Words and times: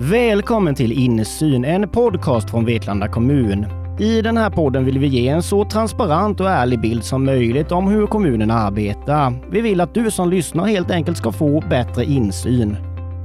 Välkommen 0.00 0.74
till 0.74 0.92
Insyn, 0.92 1.64
en 1.64 1.88
podcast 1.88 2.50
från 2.50 2.64
Vetlanda 2.64 3.08
kommun. 3.08 3.66
I 3.98 4.22
den 4.22 4.36
här 4.36 4.50
podden 4.50 4.84
vill 4.84 4.98
vi 4.98 5.06
ge 5.06 5.28
en 5.28 5.42
så 5.42 5.64
transparent 5.64 6.40
och 6.40 6.50
ärlig 6.50 6.80
bild 6.80 7.04
som 7.04 7.24
möjligt 7.24 7.72
om 7.72 7.88
hur 7.88 8.06
kommunen 8.06 8.50
arbetar. 8.50 9.32
Vi 9.50 9.60
vill 9.60 9.80
att 9.80 9.94
du 9.94 10.10
som 10.10 10.30
lyssnar 10.30 10.66
helt 10.66 10.90
enkelt 10.90 11.18
ska 11.18 11.32
få 11.32 11.64
bättre 11.70 12.04
insyn. 12.04 12.76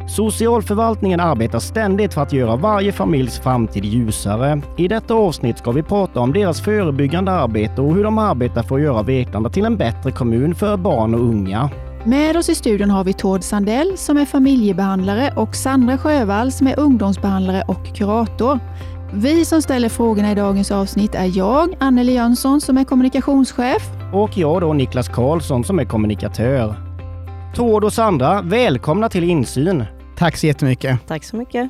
Socialförvaltningen 0.08 1.20
arbetar 1.20 1.60
ständigt 1.60 2.14
för 2.14 2.22
att 2.22 2.34
göra 2.34 2.56
varje 2.56 2.92
familjs 2.92 3.40
framtid 3.40 3.86
ljusare. 3.86 4.62
I 4.78 4.88
detta 4.88 5.14
avsnitt 5.14 5.58
ska 5.58 5.72
vi 5.72 5.84
prata 5.84 6.20
om 6.20 6.34
deras 6.34 6.62
förebyggande 6.62 7.32
arbete 7.32 7.82
och 7.82 7.96
hur 7.96 8.04
de 8.04 8.18
arbetar 8.18 8.64
för 8.64 8.76
att 8.76 8.82
göra 8.82 9.04
Vetlanda 9.04 9.50
till 9.50 9.66
en 9.66 9.78
bättre 9.78 10.12
kommun 10.12 10.56
för 10.56 10.78
barn 10.78 11.14
och 11.16 11.22
unga. 11.22 11.70
Med 12.06 12.38
oss 12.38 12.50
i 12.50 12.56
studion 12.56 12.90
har 12.90 13.04
vi 13.04 13.14
Tord 13.14 13.44
Sandell 13.44 13.98
som 13.98 14.18
är 14.18 14.26
familjebehandlare 14.26 15.34
och 15.36 15.56
Sandra 15.56 15.98
Sjövall 15.98 16.52
som 16.52 16.68
är 16.68 16.80
ungdomsbehandlare 16.80 17.64
och 17.68 17.96
kurator. 17.96 18.60
Vi 19.14 19.46
som 19.46 19.62
ställer 19.62 19.90
frågorna 19.90 20.32
i 20.32 20.36
dagens 20.36 20.72
avsnitt 20.72 21.16
är 21.16 21.38
jag, 21.38 21.76
Anneli 21.80 22.14
Jönsson, 22.14 22.62
som 22.62 22.78
är 22.78 22.84
kommunikationschef. 22.84 23.90
Och 24.14 24.38
jag 24.38 24.62
då, 24.62 24.74
Niklas 24.74 25.08
Karlsson, 25.08 25.64
som 25.64 25.80
är 25.80 25.86
kommunikatör. 25.86 26.76
Tord 27.56 27.84
och 27.84 27.94
Sandra, 27.94 28.42
välkomna 28.42 29.10
till 29.10 29.24
Insyn. 29.24 29.86
Tack 30.18 30.38
så 30.38 30.48
jättemycket. 30.48 31.08
Tack 31.08 31.24
så 31.24 31.36
mycket. 31.36 31.70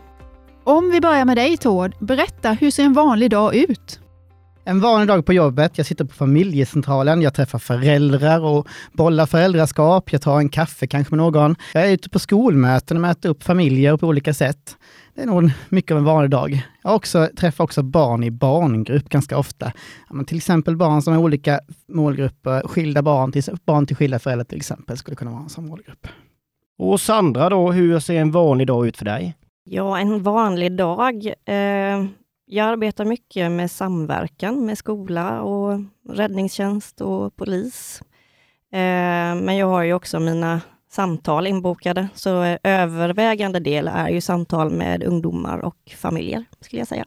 Om 0.63 0.91
vi 0.91 1.01
börjar 1.01 1.25
med 1.25 1.37
dig 1.37 1.57
Tord, 1.57 1.95
berätta, 1.99 2.51
hur 2.51 2.71
ser 2.71 2.83
en 2.83 2.93
vanlig 2.93 3.29
dag 3.29 3.55
ut? 3.55 3.99
En 4.65 4.79
vanlig 4.79 5.07
dag 5.07 5.25
på 5.25 5.33
jobbet, 5.33 5.77
jag 5.77 5.85
sitter 5.85 6.05
på 6.05 6.13
familjecentralen, 6.13 7.21
jag 7.21 7.33
träffar 7.33 7.59
föräldrar 7.59 8.39
och 8.39 8.67
bollar 8.93 9.25
föräldraskap, 9.25 10.11
jag 10.11 10.21
tar 10.21 10.39
en 10.39 10.49
kaffe 10.49 10.87
kanske 10.87 11.15
med 11.15 11.25
någon. 11.25 11.55
Jag 11.73 11.83
är 11.83 11.93
ute 11.93 12.09
på 12.09 12.19
skolmöten 12.19 12.97
och 12.97 13.01
möter 13.01 13.29
upp 13.29 13.43
familjer 13.43 13.97
på 13.97 14.07
olika 14.07 14.33
sätt. 14.33 14.77
Det 15.15 15.21
är 15.21 15.25
nog 15.25 15.51
mycket 15.69 15.91
av 15.91 15.97
en 15.97 16.03
vanlig 16.03 16.31
dag. 16.31 16.67
Jag 16.83 16.95
också, 16.95 17.29
träffar 17.37 17.63
också 17.63 17.83
barn 17.83 18.23
i 18.23 18.31
barngrupp 18.31 19.09
ganska 19.09 19.37
ofta. 19.37 19.71
Ja, 20.09 20.23
till 20.23 20.37
exempel 20.37 20.77
barn 20.77 21.01
som 21.01 21.13
har 21.13 21.21
olika 21.21 21.59
målgrupper, 21.87 22.67
skilda 22.67 23.01
barn 23.01 23.31
till, 23.31 23.43
barn 23.65 23.85
till 23.85 23.95
skilda 23.95 24.19
föräldrar 24.19 24.45
till 24.45 24.57
exempel, 24.57 24.97
skulle 24.97 25.15
kunna 25.15 25.31
vara 25.31 25.43
en 25.43 25.49
sån 25.49 25.67
målgrupp. 25.67 26.07
Och 26.77 27.01
Sandra 27.01 27.49
då, 27.49 27.71
hur 27.71 27.99
ser 27.99 28.21
en 28.21 28.31
vanlig 28.31 28.67
dag 28.67 28.87
ut 28.87 28.97
för 28.97 29.05
dig? 29.05 29.35
Ja, 29.63 29.99
en 29.99 30.23
vanlig 30.23 30.77
dag. 30.77 31.25
Eh, 31.45 32.05
jag 32.45 32.67
arbetar 32.67 33.05
mycket 33.05 33.51
med 33.51 33.71
samverkan 33.71 34.65
med 34.65 34.77
skola 34.77 35.41
och 35.41 35.79
räddningstjänst 36.09 37.01
och 37.01 37.35
polis. 37.35 38.01
Eh, 38.71 39.35
men 39.35 39.57
jag 39.57 39.67
har 39.67 39.83
ju 39.83 39.93
också 39.93 40.19
mina 40.19 40.61
samtal 40.91 41.47
inbokade, 41.47 42.07
så 42.15 42.57
övervägande 42.63 43.59
del 43.59 43.87
är 43.87 44.09
ju 44.09 44.21
samtal 44.21 44.69
med 44.69 45.03
ungdomar 45.03 45.57
och 45.57 45.93
familjer, 45.97 46.45
skulle 46.61 46.81
jag 46.81 46.87
säga. 46.87 47.05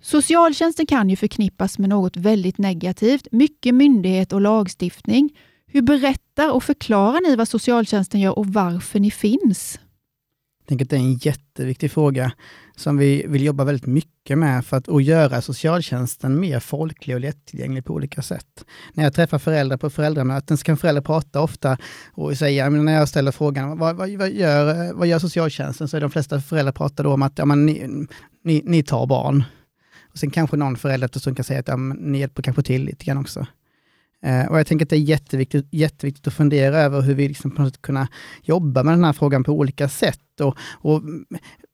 Socialtjänsten 0.00 0.86
kan 0.86 1.10
ju 1.10 1.16
förknippas 1.16 1.78
med 1.78 1.88
något 1.88 2.16
väldigt 2.16 2.58
negativt, 2.58 3.28
mycket 3.32 3.74
myndighet 3.74 4.32
och 4.32 4.40
lagstiftning. 4.40 5.38
Hur 5.66 5.82
berättar 5.82 6.52
och 6.52 6.64
förklarar 6.64 7.28
ni 7.28 7.36
vad 7.36 7.48
socialtjänsten 7.48 8.20
gör 8.20 8.38
och 8.38 8.46
varför 8.46 9.00
ni 9.00 9.10
finns? 9.10 9.80
Jag 10.58 10.68
tänker 10.68 10.84
att 10.84 10.90
det 10.90 10.96
är 10.96 11.00
en 11.00 11.14
jätteviktig 11.14 11.90
fråga 11.90 12.32
som 12.76 12.96
vi 12.96 13.24
vill 13.28 13.44
jobba 13.44 13.64
väldigt 13.64 13.86
mycket 13.86 14.38
med 14.38 14.64
för 14.64 14.76
att, 14.76 15.02
göra 15.02 15.42
socialtjänsten 15.42 16.40
mer 16.40 16.60
folklig 16.60 17.16
och 17.16 17.20
lättillgänglig 17.20 17.84
på 17.84 17.94
olika 17.94 18.22
sätt. 18.22 18.64
När 18.92 19.04
jag 19.04 19.14
träffar 19.14 19.38
föräldrar 19.38 19.76
på 19.76 19.90
föräldramöten 19.90 20.56
så 20.56 20.64
kan 20.64 20.76
föräldrar 20.76 21.02
prata 21.02 21.40
ofta 21.40 21.78
och 22.12 22.36
säga, 22.36 22.70
när 22.70 22.92
jag 22.92 23.08
ställer 23.08 23.32
frågan 23.32 23.78
vad, 23.78 23.96
vad, 23.96 24.10
vad, 24.10 24.30
gör, 24.30 24.92
vad 24.92 25.06
gör 25.06 25.18
socialtjänsten? 25.18 25.88
Så 25.88 25.96
är 25.96 26.00
de 26.00 26.10
flesta 26.10 26.40
föräldrar 26.40 26.72
pratar 26.72 27.04
då 27.04 27.12
om 27.12 27.22
att 27.22 27.38
ja, 27.38 27.44
men 27.44 27.66
ni, 27.66 28.06
ni, 28.44 28.62
ni 28.64 28.82
tar 28.82 29.06
barn. 29.06 29.44
Och 30.12 30.18
sen 30.18 30.30
kanske 30.30 30.56
någon 30.56 30.76
förälder 30.76 31.18
som 31.18 31.34
kan 31.34 31.44
säga 31.44 31.60
att 31.60 31.68
ja, 31.68 31.76
ni 31.76 32.18
hjälper 32.18 32.42
kanske 32.42 32.62
till 32.62 32.84
lite 32.84 33.04
grann 33.04 33.18
också. 33.18 33.46
Eh, 34.22 34.46
och 34.46 34.58
jag 34.58 34.66
tänker 34.66 34.86
att 34.86 34.90
det 34.90 34.96
är 34.96 35.00
jätteviktigt, 35.00 35.66
jätteviktigt 35.70 36.26
att 36.26 36.34
fundera 36.34 36.78
över 36.78 37.00
hur 37.00 37.14
vi 37.14 37.28
liksom 37.28 37.50
på 37.50 37.62
något 37.62 37.72
sätt 37.72 37.82
kunna 37.82 38.08
jobba 38.42 38.82
med 38.82 38.94
den 38.94 39.04
här 39.04 39.12
frågan 39.12 39.44
på 39.44 39.52
olika 39.52 39.88
sätt. 39.88 40.40
Och, 40.40 40.56
och 40.72 41.02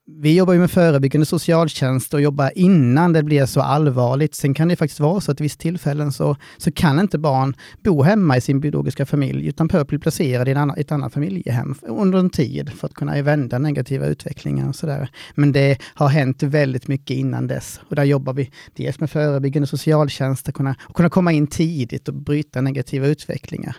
vi 0.07 0.37
jobbar 0.37 0.53
ju 0.53 0.61
med 0.61 0.71
förebyggande 0.71 1.27
socialtjänst 1.27 2.15
och 2.15 2.21
jobbar 2.21 2.53
innan 2.55 3.13
det 3.13 3.23
blir 3.23 3.47
så 3.47 3.61
allvarligt. 3.61 4.35
Sen 4.35 4.55
kan 4.55 4.69
det 4.69 4.77
faktiskt 4.77 5.01
vara 5.01 5.21
så 5.21 5.33
att 5.33 5.41
vid 5.41 5.45
vissa 5.45 5.59
tillfällen 5.59 6.13
så, 6.13 6.37
så 6.57 6.73
kan 6.73 7.01
inte 7.01 7.19
barn 7.19 7.57
bo 7.85 8.03
hemma 8.03 8.37
i 8.37 8.41
sin 8.41 8.61
biologiska 8.61 9.07
familj, 9.07 9.47
utan 9.47 9.67
behöver 9.67 9.87
bli 9.87 9.99
placerade 9.99 10.51
i 10.51 10.55
annan, 10.55 10.79
ett 10.79 10.93
annat 10.93 11.13
familjehem 11.13 11.75
under 11.83 12.19
en 12.19 12.31
tid 12.31 12.73
för 12.73 12.87
att 12.87 12.95
kunna 12.95 13.23
vända 13.23 13.59
negativa 13.59 14.07
utvecklingar 14.07 14.69
och 14.69 14.77
sådär. 14.77 15.11
Men 15.35 15.53
det 15.53 15.79
har 15.95 16.09
hänt 16.09 16.43
väldigt 16.43 16.89
mycket 16.89 17.17
innan 17.17 17.47
dess 17.47 17.81
och 17.89 17.97
där 17.97 18.05
jobbar 18.05 18.33
vi 18.33 18.51
dels 18.77 19.01
med 19.01 19.11
förebyggande 19.11 19.67
socialtjänst, 19.67 20.49
att 20.49 20.55
kunna, 20.55 20.71
att 20.89 20.95
kunna 20.95 21.11
komma 21.11 21.33
in 21.33 21.47
tidigt 21.47 22.09
och 22.09 22.15
bryta 22.15 22.61
negativa 22.61 23.07
utvecklingar. 23.07 23.77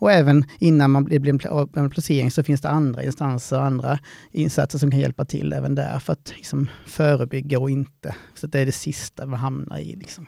Och 0.00 0.12
även 0.12 0.44
innan 0.58 0.90
man 0.90 1.04
blir 1.04 1.78
en 1.78 1.90
placering 1.90 2.30
så 2.30 2.42
finns 2.42 2.60
det 2.60 2.68
andra 2.68 3.02
instanser 3.02 3.58
och 3.58 3.64
andra 3.64 3.98
insatser 4.32 4.78
som 4.78 4.90
kan 4.90 5.00
hjälpa 5.00 5.24
till 5.24 5.52
även 5.52 5.74
där 5.74 5.98
för 5.98 6.12
att 6.12 6.32
liksom 6.36 6.68
förebygga 6.86 7.58
och 7.58 7.70
inte. 7.70 8.14
Så 8.34 8.46
det 8.46 8.60
är 8.60 8.66
det 8.66 8.72
sista 8.72 9.26
man 9.26 9.38
hamnar 9.38 9.78
i. 9.78 9.96
Liksom. 9.96 10.26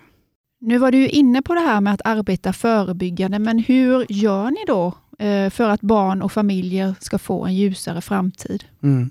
Nu 0.60 0.78
var 0.78 0.93
du 0.93 1.09
inne 1.09 1.43
på 1.43 1.55
det 1.55 1.60
här 1.60 1.81
med 1.81 1.94
att 1.94 2.00
arbeta 2.05 2.53
förebyggande, 2.53 3.38
men 3.38 3.59
hur 3.59 4.06
gör 4.09 4.50
ni 4.50 4.65
då 4.66 4.94
eh, 5.19 5.50
för 5.50 5.69
att 5.69 5.81
barn 5.81 6.22
och 6.22 6.33
familjer 6.33 6.94
ska 7.00 7.19
få 7.19 7.44
en 7.44 7.54
ljusare 7.54 8.00
framtid? 8.00 8.65
Mm. 8.83 9.10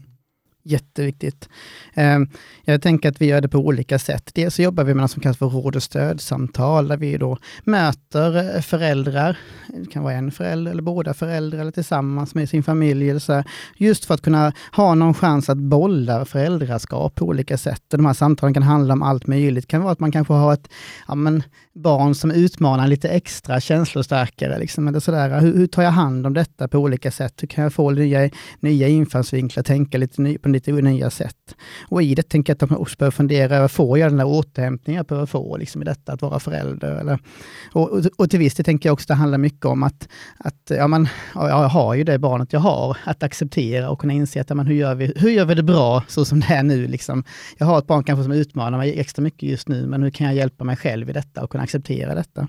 Jätteviktigt. 0.64 1.50
Ehm, 1.94 2.28
jag 2.64 2.82
tänker 2.82 3.10
att 3.10 3.22
vi 3.22 3.26
gör 3.26 3.42
det 3.42 3.50
på 3.50 3.58
olika 3.58 4.00
sätt. 4.00 4.32
Dels 4.34 4.56
så 4.56 4.62
jobbar 4.62 4.84
vi 4.84 4.94
med 4.94 5.02
något 5.02 5.12
som 5.12 5.22
kallas 5.22 5.38
för 5.38 5.46
råd 5.46 5.76
och 5.76 5.84
stödsamtal, 5.84 6.88
där 6.88 6.98
vi 6.98 7.18
då 7.18 7.38
möter 7.64 8.56
eh, 8.56 8.62
föräldrar, 8.62 9.38
det 9.68 9.92
kan 9.92 10.04
vara 10.04 10.14
en 10.14 10.32
förälder 10.32 10.72
eller 10.72 10.82
båda 10.82 11.14
föräldrar, 11.14 11.60
eller 11.60 11.72
tillsammans 11.72 12.36
med 12.36 12.50
sin 12.50 12.64
familj, 12.64 13.10
eller 13.10 13.20
så 13.20 13.34
här, 13.34 13.46
just 13.78 14.06
för 14.06 14.14
att 14.14 14.22
kunna 14.22 14.54
ha 14.72 14.96
någon 14.96 15.14
chans 15.14 15.50
att 15.50 15.58
bolla 15.58 16.26
föräldraskap 16.26 17.16
på 17.16 17.26
olika 17.26 17.58
sätt. 17.58 17.84
Och 17.94 17.98
de 17.98 18.06
här 18.06 18.14
samtalen 18.14 18.54
kan 18.54 18.64
handla 18.64 18.94
om 18.94 19.04
allt 19.04 19.28
möjligt. 19.28 19.64
Det 19.64 19.72
kan 19.72 19.82
vara 19.82 19.92
att 19.92 20.00
man 20.00 20.12
kanske 20.12 20.34
har 20.34 20.54
ett 20.54 20.70
ja, 21.08 21.16
men, 21.16 21.44
barn 21.74 22.16
som 22.16 22.32
utmanar 22.32 22.88
lite 22.88 23.10
extra 23.10 23.60
känslostarkare. 23.60 24.60
Liksom, 24.60 24.88
eller 24.88 25.00
sådär. 25.00 25.40
Hur, 25.40 25.58
hur, 25.58 25.68
tar 25.68 25.84
jag 25.84 25.92
hand 25.92 26.28
om 26.28 26.34
detta 26.34 26.68
på 26.68 26.78
olika 26.78 27.12
sätt? 27.12 27.34
Hur 27.44 27.48
kan 27.48 27.64
jag 27.64 27.74
få 27.74 27.90
nya, 27.90 28.30
nya 28.60 28.88
infallsvinklar, 28.88 29.64
tänka 29.64 29.98
lite 29.98 30.22
ny, 30.22 30.38
på 30.38 30.50
lite 30.50 30.72
nya 30.72 31.10
sätt? 31.10 31.56
Och 31.88 32.04
i 32.04 32.16
det 32.16 32.30
tänker 32.30 32.52
jag 32.54 32.64
att 32.64 32.70
man 32.70 32.80
också 32.80 32.96
behöver 32.98 33.12
fundera 33.12 33.58
över, 33.58 33.68
får 33.68 34.00
jag 34.00 34.12
den 34.12 34.18
där 34.18 34.28
återhämtningen 34.28 34.98
jag 34.98 35.06
behöver 35.06 35.26
få 35.26 35.58
liksom, 35.58 35.82
i 35.82 35.86
detta 35.86 36.14
att 36.14 36.22
vara 36.22 36.40
förälder? 36.40 36.96
Eller, 36.96 37.20
och, 37.74 37.90
och, 37.90 38.06
och 38.18 38.30
till 38.30 38.40
viss 38.40 38.56
del 38.56 38.66
tänker 38.66 38.90
jag 38.90 38.94
också 38.94 39.04
att 39.04 39.08
det 39.08 39.14
handlar 39.14 39.38
mycket 39.38 39.66
om 39.66 39.84
att, 39.84 40.08
att 40.38 40.62
ja, 40.70 40.88
man, 40.88 41.08
ja, 41.36 41.50
jag 41.50 41.70
har 41.70 41.94
ju 41.94 42.04
det 42.04 42.20
barnet 42.20 42.54
jag 42.54 42.60
har, 42.60 42.98
att 43.04 43.24
acceptera 43.24 43.90
och 43.90 44.00
kunna 44.00 44.14
inse 44.14 44.42
att 44.42 44.50
ja, 44.50 44.56
man, 44.56 44.68
hur, 44.68 44.76
gör 44.76 44.96
vi, 44.96 45.14
hur 45.16 45.30
gör 45.30 45.46
vi 45.46 45.56
det 45.56 45.64
bra 45.64 46.04
så 46.08 46.26
som 46.26 46.40
det 46.40 46.54
är 46.54 46.64
nu? 46.64 46.88
Liksom. 46.88 47.24
Jag 47.58 47.66
har 47.66 47.80
ett 47.80 47.88
barn 47.88 48.04
kanske 48.04 48.24
som 48.24 48.32
utmanar 48.32 48.78
mig 48.78 49.00
extra 49.00 49.24
mycket 49.24 49.50
just 49.50 49.68
nu, 49.68 49.88
men 49.88 50.04
hur 50.04 50.10
kan 50.10 50.28
jag 50.28 50.36
hjälpa 50.36 50.64
mig 50.64 50.76
själv 50.76 51.10
i 51.10 51.14
detta 51.14 51.44
och 51.44 51.52
kunna 51.52 51.61
acceptera 51.62 52.16
detta? 52.16 52.48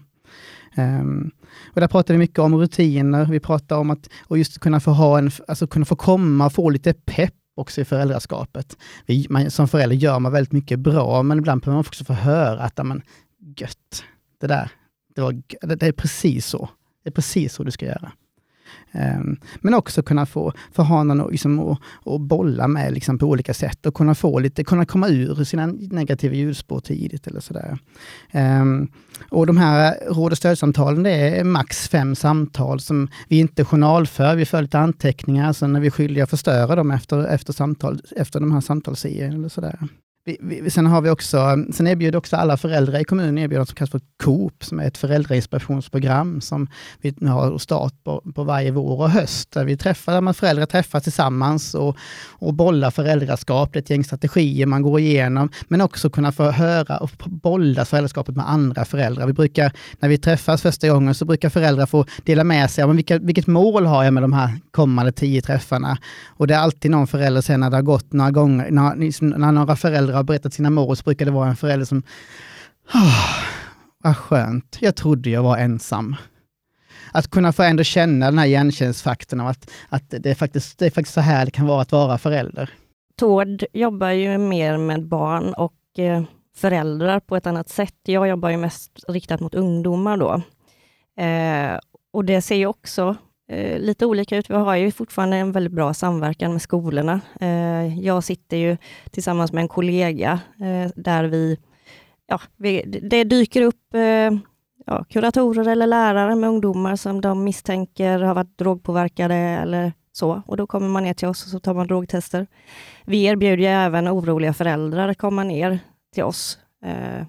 Um, 0.77 1.31
och 1.75 1.81
där 1.81 1.89
pratar 1.89 2.15
vi 2.15 2.19
mycket 2.19 2.39
om 2.39 2.55
rutiner, 2.55 3.25
vi 3.25 3.41
pratar 3.41 3.77
om 3.77 3.91
att 3.91 4.09
och 4.23 4.39
just 4.39 4.59
kunna 4.59 4.81
få, 4.81 4.91
ha 4.91 5.19
en, 5.19 5.31
alltså 5.49 5.67
kunna 5.67 5.85
få 5.85 5.97
komma 5.97 6.47
och 6.47 6.53
få 6.53 6.71
lite 6.71 6.95
pepp 6.95 7.35
också 7.55 7.81
i 7.81 7.85
föräldraskapet. 7.85 8.77
Vi, 9.07 9.27
man, 9.31 9.51
som 9.51 9.69
förälder 9.69 9.97
gör 9.97 10.19
man 10.19 10.33
väldigt 10.33 10.53
mycket 10.53 10.79
bra, 10.79 11.23
men 11.23 11.39
ibland 11.39 11.61
behöver 11.61 11.77
man 11.77 11.85
också 11.89 12.05
få 12.05 12.13
höra 12.13 12.61
att, 12.63 12.79
amen, 12.79 13.03
gött, 13.57 14.05
det 14.41 14.47
där, 14.47 14.71
det, 15.15 15.21
var, 15.21 15.43
det, 15.61 15.75
det 15.75 15.87
är 15.87 15.93
precis 15.93 16.47
så. 16.47 16.69
Det 17.03 17.09
är 17.09 17.13
precis 17.13 17.53
så 17.53 17.65
du 17.65 17.71
ska 17.71 17.87
göra. 17.87 18.13
Ehm, 18.93 19.37
men 19.61 19.75
också 19.75 20.03
kunna 20.03 20.27
få, 20.27 20.53
för 20.73 20.83
ha 20.83 21.29
liksom, 21.31 21.59
och, 21.59 21.79
och 21.85 22.21
bolla 22.21 22.69
med 22.69 22.93
liksom, 22.93 23.19
på 23.19 23.27
olika 23.27 23.55
sätt 23.55 23.87
och 23.87 23.95
kunna 23.95 24.15
få 24.15 24.39
lite, 24.39 24.65
kunna 24.65 24.87
komma 24.87 25.09
ur 25.09 25.45
sina 25.45 25.67
negativa 25.67 26.35
hjulspår 26.35 26.81
tidigt 26.81 27.27
eller 27.27 27.41
sådär. 27.41 27.79
Um, 28.33 28.89
och 29.29 29.47
de 29.47 29.57
här 29.57 29.95
råd 30.11 30.33
och 30.33 30.39
stödsamtalen, 30.39 31.03
det 31.03 31.11
är 31.11 31.45
max 31.45 31.89
fem 31.89 32.15
samtal 32.15 32.81
som 32.81 33.09
vi 33.29 33.39
inte 33.39 33.65
journalför, 33.65 34.37
vi 34.37 34.45
för 34.45 34.63
lite 34.63 34.79
anteckningar, 34.79 35.53
sen 35.53 35.77
är 35.77 35.81
vi 35.81 35.91
skyldiga 35.91 36.25
att 36.25 36.31
förstöra 36.31 36.77
dem 36.77 36.91
efter, 36.91 37.27
efter, 37.27 37.53
samtal, 37.53 38.01
efter 38.17 38.41
de 38.41 38.53
här 38.53 38.61
samtalsserierna 38.61 39.35
eller 39.35 39.49
sådär 39.49 39.79
vi, 40.25 40.39
vi, 40.41 40.71
sen 40.71 40.87
har 40.87 41.01
vi 41.03 41.11
också, 41.11 41.65
sen 41.73 41.87
erbjuder 41.87 42.19
också 42.19 42.37
alla 42.37 42.57
föräldrar 42.57 43.01
i 43.01 43.05
kommunen 43.05 43.39
erbjuder 43.39 43.59
något 43.59 43.69
som 43.69 43.77
kallas 43.77 43.91
för 43.91 44.01
Coop, 44.23 44.65
som 44.65 44.81
är 44.81 44.87
ett 44.87 44.99
föräldrainspirationsprogram 44.99 46.41
som 46.41 46.69
vi 47.01 47.15
nu 47.17 47.31
har 47.31 47.59
start 47.59 47.95
på, 48.05 48.23
på 48.35 48.45
varje 48.45 48.71
vår 48.71 49.01
och 49.01 49.11
höst, 49.11 49.53
där 49.53 49.65
vi 49.65 49.77
träffar, 49.77 50.13
där 50.13 50.21
man 50.21 50.35
föräldrar 50.35 50.67
träffas 50.67 51.03
tillsammans 51.03 51.75
och, 51.75 51.97
och 52.31 52.55
bollar 52.55 52.91
föräldraskap, 52.91 53.77
ett 53.77 53.91
gäng 53.91 54.05
strategier 54.05 54.67
man 54.67 54.83
går 54.83 55.01
igenom, 55.01 55.51
men 55.69 55.81
också 55.81 56.11
kunna 56.11 56.33
få 56.33 56.51
höra 56.51 56.97
och 56.97 57.11
bolla 57.27 57.85
föräldraskapet 57.85 58.37
med 58.37 58.51
andra 58.51 58.85
föräldrar. 58.85 59.27
Vi 59.27 59.33
brukar, 59.33 59.73
när 60.01 60.09
vi 60.09 60.19
träffas 60.19 60.63
första 60.63 60.89
gången, 60.89 61.15
så 61.15 61.25
brukar 61.25 61.49
föräldrar 61.49 61.87
få 61.87 62.05
dela 62.25 62.45
med 62.45 62.71
sig 62.71 62.85
av 62.85 62.95
vilka, 62.95 63.19
vilket 63.19 63.47
mål 63.47 63.87
har 63.87 64.05
jag 64.05 64.15
med 64.15 64.23
de 64.23 64.33
här 64.33 64.59
kommande 64.71 65.13
tio 65.13 65.43
träffarna. 65.43 65.99
Och 66.29 66.47
det 66.47 66.55
är 66.55 66.59
alltid 66.59 66.91
någon 66.91 67.07
förälder 67.07 67.41
sen 67.41 67.61
när 67.61 67.71
det 67.71 67.77
har 67.77 67.83
gått 67.83 68.13
några 68.13 68.31
gånger, 68.31 68.71
när, 68.71 68.97
liksom, 68.97 69.29
när 69.29 69.53
några 69.53 69.77
föräldrar 69.77 70.12
föräldrar 70.13 70.17
har 70.17 70.25
berättat 70.25 70.55
sina 70.55 70.71
mål 70.71 70.97
så 70.97 71.03
brukar 71.03 71.27
det 71.27 71.33
vara 71.33 71.49
en 71.49 71.57
förälder 71.57 71.87
som, 71.87 72.03
oh, 72.95 73.45
vad 74.05 74.17
skönt, 74.17 74.79
jag 74.81 74.97
trodde 74.97 75.31
jag 75.31 75.43
var 75.43 75.59
ensam. 75.59 76.17
Att 77.15 77.31
kunna 77.31 77.53
få 77.53 77.63
ändå 77.63 77.85
känna 77.85 78.27
den 78.27 78.39
här 78.39 78.47
igenkänningsfaktorn 78.47 79.41
av 79.41 79.47
att, 79.47 79.71
att 79.91 80.11
det, 80.11 80.31
är 80.31 80.35
faktiskt, 80.35 80.79
det 80.79 80.87
är 80.87 80.91
faktiskt 80.91 81.15
så 81.15 81.21
här 81.21 81.45
det 81.45 81.51
kan 81.51 81.67
vara 81.67 81.83
att 81.83 81.93
vara 81.93 82.19
förälder. 82.19 82.71
Tord 83.17 83.65
jobbar 83.73 84.11
ju 84.11 84.39
mer 84.39 84.79
med 84.79 85.09
barn 85.09 85.55
och 85.55 85.99
eh, 85.99 86.23
föräldrar 86.57 87.21
på 87.21 87.37
ett 87.37 87.47
annat 87.47 87.69
sätt. 87.69 87.95
Jag 88.07 88.29
jobbar 88.29 88.51
ju 88.51 88.57
mest 88.57 88.91
riktat 89.09 89.41
mot 89.41 89.55
ungdomar 89.55 90.17
då. 90.17 90.43
Eh, 91.23 91.79
och 92.13 92.25
det 92.25 92.43
ser 92.43 92.57
ju 92.57 92.67
också 92.67 93.17
eh, 93.53 93.79
lite 93.79 94.07
olika 94.07 94.37
ut. 94.37 94.51
Vi 94.51 94.55
har 94.55 94.77
ju 94.77 94.91
fortfarande 94.91 95.37
en 95.37 95.53
väldigt 95.53 95.73
bra 95.73 95.95
samverkan 95.95 96.53
med 96.53 96.63
skolorna. 96.63 97.21
Eh, 97.41 97.99
jag 98.01 98.25
sitter 98.25 98.57
ju 98.57 98.77
tillsammans 99.11 99.53
med 99.53 99.63
en 99.63 99.69
kollega 99.69 100.41
eh, 100.61 100.91
där 100.97 101.25
vi, 101.25 101.59
ja, 102.27 102.41
vi, 102.57 102.83
det 103.03 103.25
dyker 103.25 103.63
upp 103.63 103.95
eh, 103.95 104.31
ja, 104.87 105.05
kuratorer 105.09 105.69
eller 105.69 105.87
lärare 105.87 106.35
med 106.35 106.51
ungdomar 106.51 106.97
som 106.97 107.21
de 107.21 107.45
misstänker 107.45 108.19
har 108.19 108.35
varit 108.35 108.59
drogpåverkade 108.59 109.35
eller 109.35 109.93
så. 110.13 110.43
Och 110.47 110.57
då 110.57 110.67
kommer 110.67 110.89
man 110.89 111.03
ner 111.03 111.15
till 111.15 111.29
oss 111.29 111.45
och 111.45 111.51
så 111.51 111.61
tar 111.61 111.75
man 111.75 111.87
drogtester. 111.87 112.47
Vi 113.05 113.25
erbjuder 113.25 113.65
även 113.65 114.09
oroliga 114.09 114.53
föräldrar 114.53 115.09
att 115.09 115.19
komma 115.19 115.45
ner 115.45 115.79
till 116.15 116.25
oss. 116.25 116.59
Eh, 116.85 117.27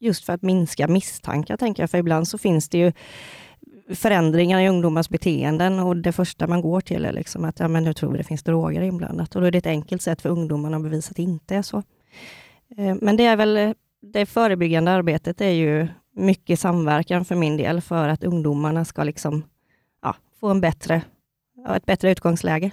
just 0.00 0.24
för 0.24 0.32
att 0.32 0.42
minska 0.42 0.88
misstankar, 0.88 1.56
tänker 1.56 1.82
jag. 1.82 1.90
För 1.90 1.98
ibland 1.98 2.28
så 2.28 2.38
finns 2.38 2.68
det 2.68 2.78
ju 2.78 2.92
förändringar 3.94 4.60
i 4.60 4.68
ungdomars 4.68 5.08
beteenden 5.08 5.78
och 5.78 5.96
det 5.96 6.12
första 6.12 6.46
man 6.46 6.60
går 6.60 6.80
till 6.80 7.04
är 7.04 7.12
liksom 7.12 7.44
att 7.44 7.60
ja, 7.60 7.68
men 7.68 7.84
nu 7.84 7.92
tror 7.92 8.12
vi 8.12 8.18
det 8.18 8.24
finns 8.24 8.42
droger 8.42 8.82
inblandat. 8.82 9.34
Och 9.34 9.40
då 9.40 9.46
är 9.46 9.50
det 9.50 9.58
ett 9.58 9.66
enkelt 9.66 10.02
sätt 10.02 10.22
för 10.22 10.28
ungdomarna 10.28 10.76
att 10.76 10.82
bevisa 10.82 11.10
att 11.10 11.16
det 11.16 11.22
inte 11.22 11.56
är 11.56 11.62
så. 11.62 11.82
Eh, 12.76 12.96
men 13.00 13.16
det 13.16 13.26
är 13.26 13.36
väl 13.36 13.74
det 14.02 14.26
förebyggande 14.26 14.90
arbetet 14.90 15.40
är 15.40 15.50
ju 15.50 15.88
mycket 16.16 16.60
samverkan 16.60 17.24
för 17.24 17.34
min 17.34 17.56
del 17.56 17.80
för 17.80 18.08
att 18.08 18.24
ungdomarna 18.24 18.84
ska 18.84 19.04
liksom, 19.04 19.42
ja, 20.02 20.16
få 20.40 20.48
en 20.48 20.60
bättre, 20.60 21.02
ett 21.76 21.86
bättre 21.86 22.10
utgångsläge. 22.10 22.70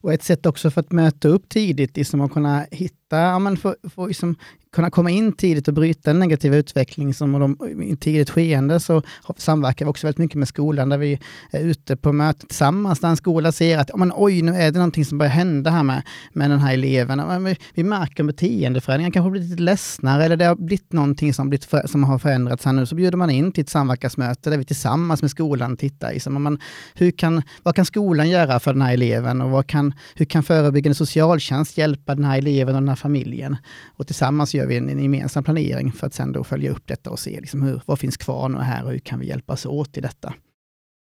Och 0.00 0.12
ett 0.12 0.22
sätt 0.22 0.46
också 0.46 0.70
för 0.70 0.80
att 0.80 0.92
möta 0.92 1.28
upp 1.28 1.48
tidigt, 1.48 1.96
liksom 1.96 2.20
att 2.20 2.32
kunna 2.32 2.66
hitta, 2.70 3.18
ja, 3.18 3.38
men 3.38 3.56
få, 3.56 3.74
få 3.94 4.06
liksom 4.06 4.36
kunna 4.72 4.90
komma 4.90 5.10
in 5.10 5.32
tidigt 5.32 5.68
och 5.68 5.74
bryta 5.74 6.10
en 6.10 6.18
negativ 6.18 6.54
utveckling 6.54 7.14
som 7.14 7.32
de, 7.32 7.82
i 7.82 7.96
tidigt 7.96 8.30
skeende 8.30 8.80
så 8.80 9.02
samverkar 9.36 9.84
vi 9.84 9.90
också 9.90 10.06
väldigt 10.06 10.18
mycket 10.18 10.38
med 10.38 10.48
skolan 10.48 10.88
där 10.88 10.98
vi 10.98 11.18
är 11.50 11.60
ute 11.60 11.96
på 11.96 12.12
möten 12.12 12.48
tillsammans 12.48 13.00
där 13.00 13.08
en 13.08 13.16
skola 13.16 13.52
ser 13.52 13.78
att 13.78 13.90
men, 13.96 14.12
oj, 14.14 14.42
nu 14.42 14.56
är 14.56 14.70
det 14.70 14.78
någonting 14.78 15.04
som 15.04 15.18
börjar 15.18 15.32
hända 15.32 15.70
här 15.70 15.82
med, 15.82 16.02
med 16.32 16.50
den 16.50 16.58
här 16.58 16.74
eleven. 16.74 17.44
Vi, 17.44 17.56
vi 17.74 17.84
märker 17.84 18.24
beteendeförändringar, 18.24 19.10
kanske 19.10 19.30
blivit 19.30 19.50
lite 19.50 19.62
ledsnare 19.62 20.24
eller 20.24 20.36
det 20.36 20.44
har 20.44 20.56
blivit 20.56 20.92
någonting 20.92 21.34
som, 21.34 21.48
blivit 21.48 21.64
för, 21.64 21.86
som 21.86 22.04
har 22.04 22.18
förändrats 22.18 22.64
här 22.64 22.72
nu. 22.72 22.86
Så 22.86 22.94
bjuder 22.94 23.16
man 23.16 23.30
in 23.30 23.52
till 23.52 23.62
ett 23.62 23.70
samverkansmöte 23.70 24.50
där 24.50 24.58
vi 24.58 24.64
tillsammans 24.64 25.22
med 25.22 25.30
skolan 25.30 25.76
tittar 25.76 26.12
i 26.12 26.20
så 26.20 26.56
hur 26.94 27.10
kan, 27.10 27.42
vad 27.62 27.74
kan 27.74 27.84
skolan 27.84 28.30
göra 28.30 28.60
för 28.60 28.72
den 28.72 28.82
här 28.82 28.92
eleven 28.92 29.40
och 29.40 29.50
vad 29.50 29.66
kan, 29.66 29.94
hur 30.14 30.24
kan 30.24 30.42
förebyggande 30.42 30.94
socialtjänst 30.94 31.78
hjälpa 31.78 32.14
den 32.14 32.24
här 32.24 32.38
eleven 32.38 32.74
och 32.74 32.80
den 32.80 32.88
här 32.88 32.96
familjen? 32.96 33.56
Och 33.96 34.06
tillsammans 34.06 34.54
gör 34.62 34.68
vi 34.68 34.76
en, 34.76 34.88
en 34.88 35.02
gemensam 35.02 35.44
planering 35.44 35.92
för 35.92 36.06
att 36.06 36.14
sen 36.14 36.32
då 36.32 36.44
följa 36.44 36.70
upp 36.70 36.86
detta 36.86 37.10
och 37.10 37.18
se 37.18 37.40
liksom 37.40 37.62
hur, 37.62 37.82
vad 37.86 37.98
finns 37.98 38.16
kvar 38.16 38.48
nu 38.48 38.58
här 38.58 38.84
och 38.84 38.90
hur 38.90 38.98
kan 38.98 39.20
vi 39.20 39.26
hjälpas 39.26 39.66
åt 39.66 39.96
i 39.96 40.00
detta. 40.00 40.34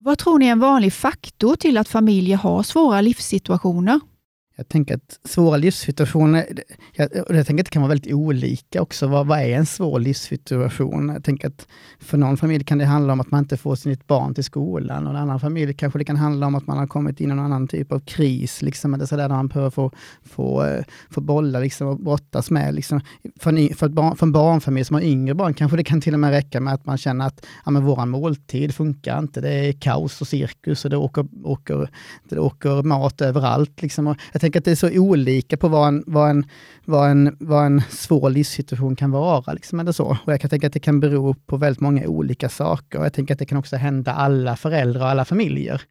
Vad 0.04 0.18
tror 0.18 0.38
ni 0.38 0.46
är 0.46 0.52
en 0.52 0.60
vanlig 0.60 0.92
faktor 0.92 1.56
till 1.56 1.78
att 1.78 1.88
familjer 1.88 2.36
har 2.36 2.62
svåra 2.62 3.00
livssituationer? 3.00 4.00
Jag 4.56 4.68
tänker 4.68 4.94
att 4.94 5.20
svåra 5.24 5.56
livssituationer, 5.56 6.46
jag, 6.92 7.08
jag 7.14 7.46
tänker 7.46 7.62
att 7.62 7.66
det 7.66 7.70
kan 7.70 7.82
vara 7.82 7.88
väldigt 7.88 8.14
olika 8.14 8.82
också. 8.82 9.06
Vad, 9.06 9.26
vad 9.26 9.38
är 9.38 9.48
en 9.48 9.66
svår 9.66 10.00
livssituation? 10.00 11.08
Jag 11.08 11.24
tänker 11.24 11.48
att 11.48 11.66
för 12.00 12.18
någon 12.18 12.36
familj 12.36 12.64
kan 12.64 12.78
det 12.78 12.84
handla 12.84 13.12
om 13.12 13.20
att 13.20 13.30
man 13.30 13.38
inte 13.38 13.56
får 13.56 13.74
sitt 13.74 14.06
barn 14.06 14.34
till 14.34 14.44
skolan. 14.44 15.06
Och 15.06 15.12
en 15.12 15.18
annan 15.18 15.40
familj 15.40 15.74
kanske 15.74 15.98
det 15.98 16.04
kan 16.04 16.16
handla 16.16 16.46
om 16.46 16.54
att 16.54 16.66
man 16.66 16.78
har 16.78 16.86
kommit 16.86 17.20
in 17.20 17.30
i 17.30 17.34
någon 17.34 17.44
annan 17.44 17.68
typ 17.68 17.92
av 17.92 18.00
kris, 18.00 18.62
liksom, 18.62 18.94
eller 18.94 19.06
så 19.06 19.16
där, 19.16 19.28
där 19.28 19.36
man 19.36 19.48
behöver 19.48 19.70
få, 19.70 19.90
få, 20.22 20.64
eh, 20.64 20.84
få 21.10 21.20
bolla 21.20 21.58
liksom, 21.58 21.88
och 21.88 22.00
brottas 22.00 22.50
med. 22.50 22.74
Liksom. 22.74 23.00
För, 23.40 23.52
en, 23.52 23.74
för, 23.74 23.88
barn, 23.88 24.16
för 24.16 24.26
en 24.26 24.32
barnfamilj 24.32 24.84
som 24.84 24.94
har 24.94 25.02
yngre 25.02 25.34
barn 25.34 25.54
kanske 25.54 25.76
det 25.76 25.84
kan 25.84 26.00
till 26.00 26.14
och 26.14 26.20
med 26.20 26.30
räcka 26.30 26.60
med 26.60 26.74
att 26.74 26.86
man 26.86 26.98
känner 26.98 27.26
att 27.26 27.46
ja, 27.64 27.70
men 27.70 27.84
våran 27.84 28.08
måltid 28.08 28.74
funkar 28.74 29.18
inte. 29.18 29.40
Det 29.40 29.52
är 29.52 29.72
kaos 29.72 30.20
och 30.20 30.28
cirkus 30.28 30.84
och 30.84 30.90
det 30.90 30.96
åker, 30.96 31.26
åker, 31.44 31.90
det 32.28 32.38
åker 32.38 32.82
mat 32.82 33.20
överallt. 33.20 33.82
Liksom. 33.82 34.06
Och 34.06 34.16
jag 34.32 34.41
tänker 34.42 34.58
att 34.58 34.64
det 34.64 34.70
är 34.70 34.74
så 34.74 35.00
olika 35.00 35.56
på 35.56 35.68
vad 35.68 35.88
en, 35.88 36.04
vad 36.06 36.30
en, 36.30 36.46
vad 36.84 37.10
en, 37.10 37.36
vad 37.40 37.66
en 37.66 37.82
svår 37.90 38.30
livssituation 38.30 38.96
kan 38.96 39.10
vara. 39.10 39.52
Liksom, 39.52 39.80
eller 39.80 39.92
så. 39.92 40.18
Och 40.24 40.32
jag 40.32 40.40
kan 40.40 40.50
tänka 40.50 40.66
att 40.66 40.72
det 40.72 40.80
kan 40.80 41.00
bero 41.00 41.34
på 41.34 41.56
väldigt 41.56 41.80
många 41.80 42.06
olika 42.06 42.48
saker. 42.48 42.98
Och 42.98 43.04
jag 43.04 43.12
tänker 43.12 43.34
att 43.34 43.38
det 43.38 43.46
kan 43.46 43.58
också 43.58 43.76
hända 43.76 44.12
alla 44.12 44.56
föräldrar 44.56 45.02
och 45.02 45.08
alla 45.08 45.24
familjer. 45.24 45.82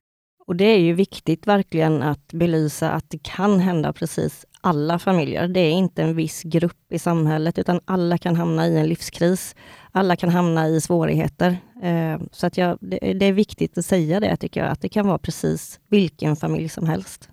Och 0.48 0.56
det 0.56 0.66
är 0.66 0.80
ju 0.80 0.94
viktigt 0.94 1.48
verkligen 1.48 2.04
att 2.04 2.34
belysa 2.34 2.92
att 2.92 3.10
det 3.10 3.24
kan 3.24 3.60
hända 3.60 3.94
precis 3.94 4.46
alla 4.62 5.00
familjer. 5.00 5.48
Det 5.48 5.60
är 5.60 5.72
inte 5.72 6.04
en 6.04 6.16
viss 6.16 6.44
grupp 6.44 6.92
i 6.92 7.00
samhället, 7.00 7.60
utan 7.60 7.80
alla 7.86 8.18
kan 8.18 8.36
hamna 8.36 8.68
i 8.68 8.78
en 8.78 8.88
livskris. 8.88 9.56
Alla 9.92 10.16
kan 10.16 10.30
hamna 10.30 10.68
i 10.68 10.82
svårigheter. 10.82 11.58
Eh, 11.84 12.22
så 12.32 12.48
att 12.48 12.58
jag, 12.58 12.78
det 12.82 13.26
är 13.26 13.34
viktigt 13.34 13.78
att 13.78 13.86
säga 13.86 14.20
det, 14.20 14.38
tycker 14.38 14.60
jag, 14.60 14.70
att 14.70 14.82
det 14.82 14.90
kan 14.90 15.08
vara 15.08 15.18
precis 15.18 15.80
vilken 15.90 16.36
familj 16.36 16.70
som 16.70 16.88
helst. 16.88 17.30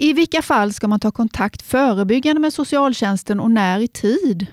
I 0.00 0.12
vilka 0.12 0.42
fall 0.42 0.72
ska 0.72 0.88
man 0.88 1.00
ta 1.00 1.10
kontakt 1.10 1.62
förebyggande 1.62 2.40
med 2.40 2.52
socialtjänsten 2.52 3.40
och 3.40 3.50
när 3.50 3.80
i 3.80 3.88
tid? 3.88 4.46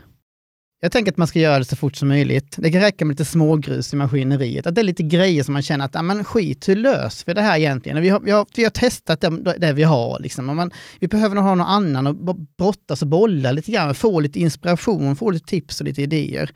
Jag 0.82 0.92
tänker 0.92 1.12
att 1.12 1.18
man 1.18 1.28
ska 1.28 1.40
göra 1.40 1.60
det 1.60 1.66
så 1.66 1.76
fort 1.76 1.96
som 1.96 2.08
möjligt. 2.08 2.56
Det 2.58 2.72
kan 2.72 2.82
räcka 2.82 3.06
med 3.06 3.14
lite 3.14 3.26
smågrus 3.26 3.94
i 3.94 3.96
maskineriet. 3.96 4.68
Att 4.68 4.76
det 4.76 4.82
är 4.82 4.84
lite 4.84 5.04
grejer 5.04 5.44
som 5.44 5.54
man 5.54 5.62
känner 5.62 5.86
att, 5.86 6.06
men 6.06 6.24
skit, 6.24 6.70
hur 6.70 6.76
löser 6.76 7.26
vi 7.26 7.34
det 7.34 7.42
här 7.42 7.58
egentligen? 7.58 8.02
Vi 8.02 8.10
har, 8.10 8.20
vi 8.20 8.32
har, 8.32 8.46
vi 8.56 8.64
har 8.64 8.70
testat 8.70 9.22
det, 9.22 9.58
det 9.58 9.74
vi 9.74 9.84
har. 9.84 10.20
Liksom. 10.20 10.46
Man, 10.46 10.72
vi 11.00 11.08
behöver 11.08 11.36
nog 11.36 11.44
ha 11.44 11.56
någon 11.56 11.68
annan 11.68 12.08
och 12.08 12.36
brottas 12.58 13.02
och 13.02 13.08
bolla 13.08 13.52
lite 13.52 13.72
grann, 13.72 13.96
få 13.96 14.20
lite 14.20 14.40
inspiration, 14.40 15.16
få 15.16 15.32
lite 15.32 15.46
tips 15.46 15.80
och 15.80 15.86
lite 15.86 16.02
idéer. 16.02 16.52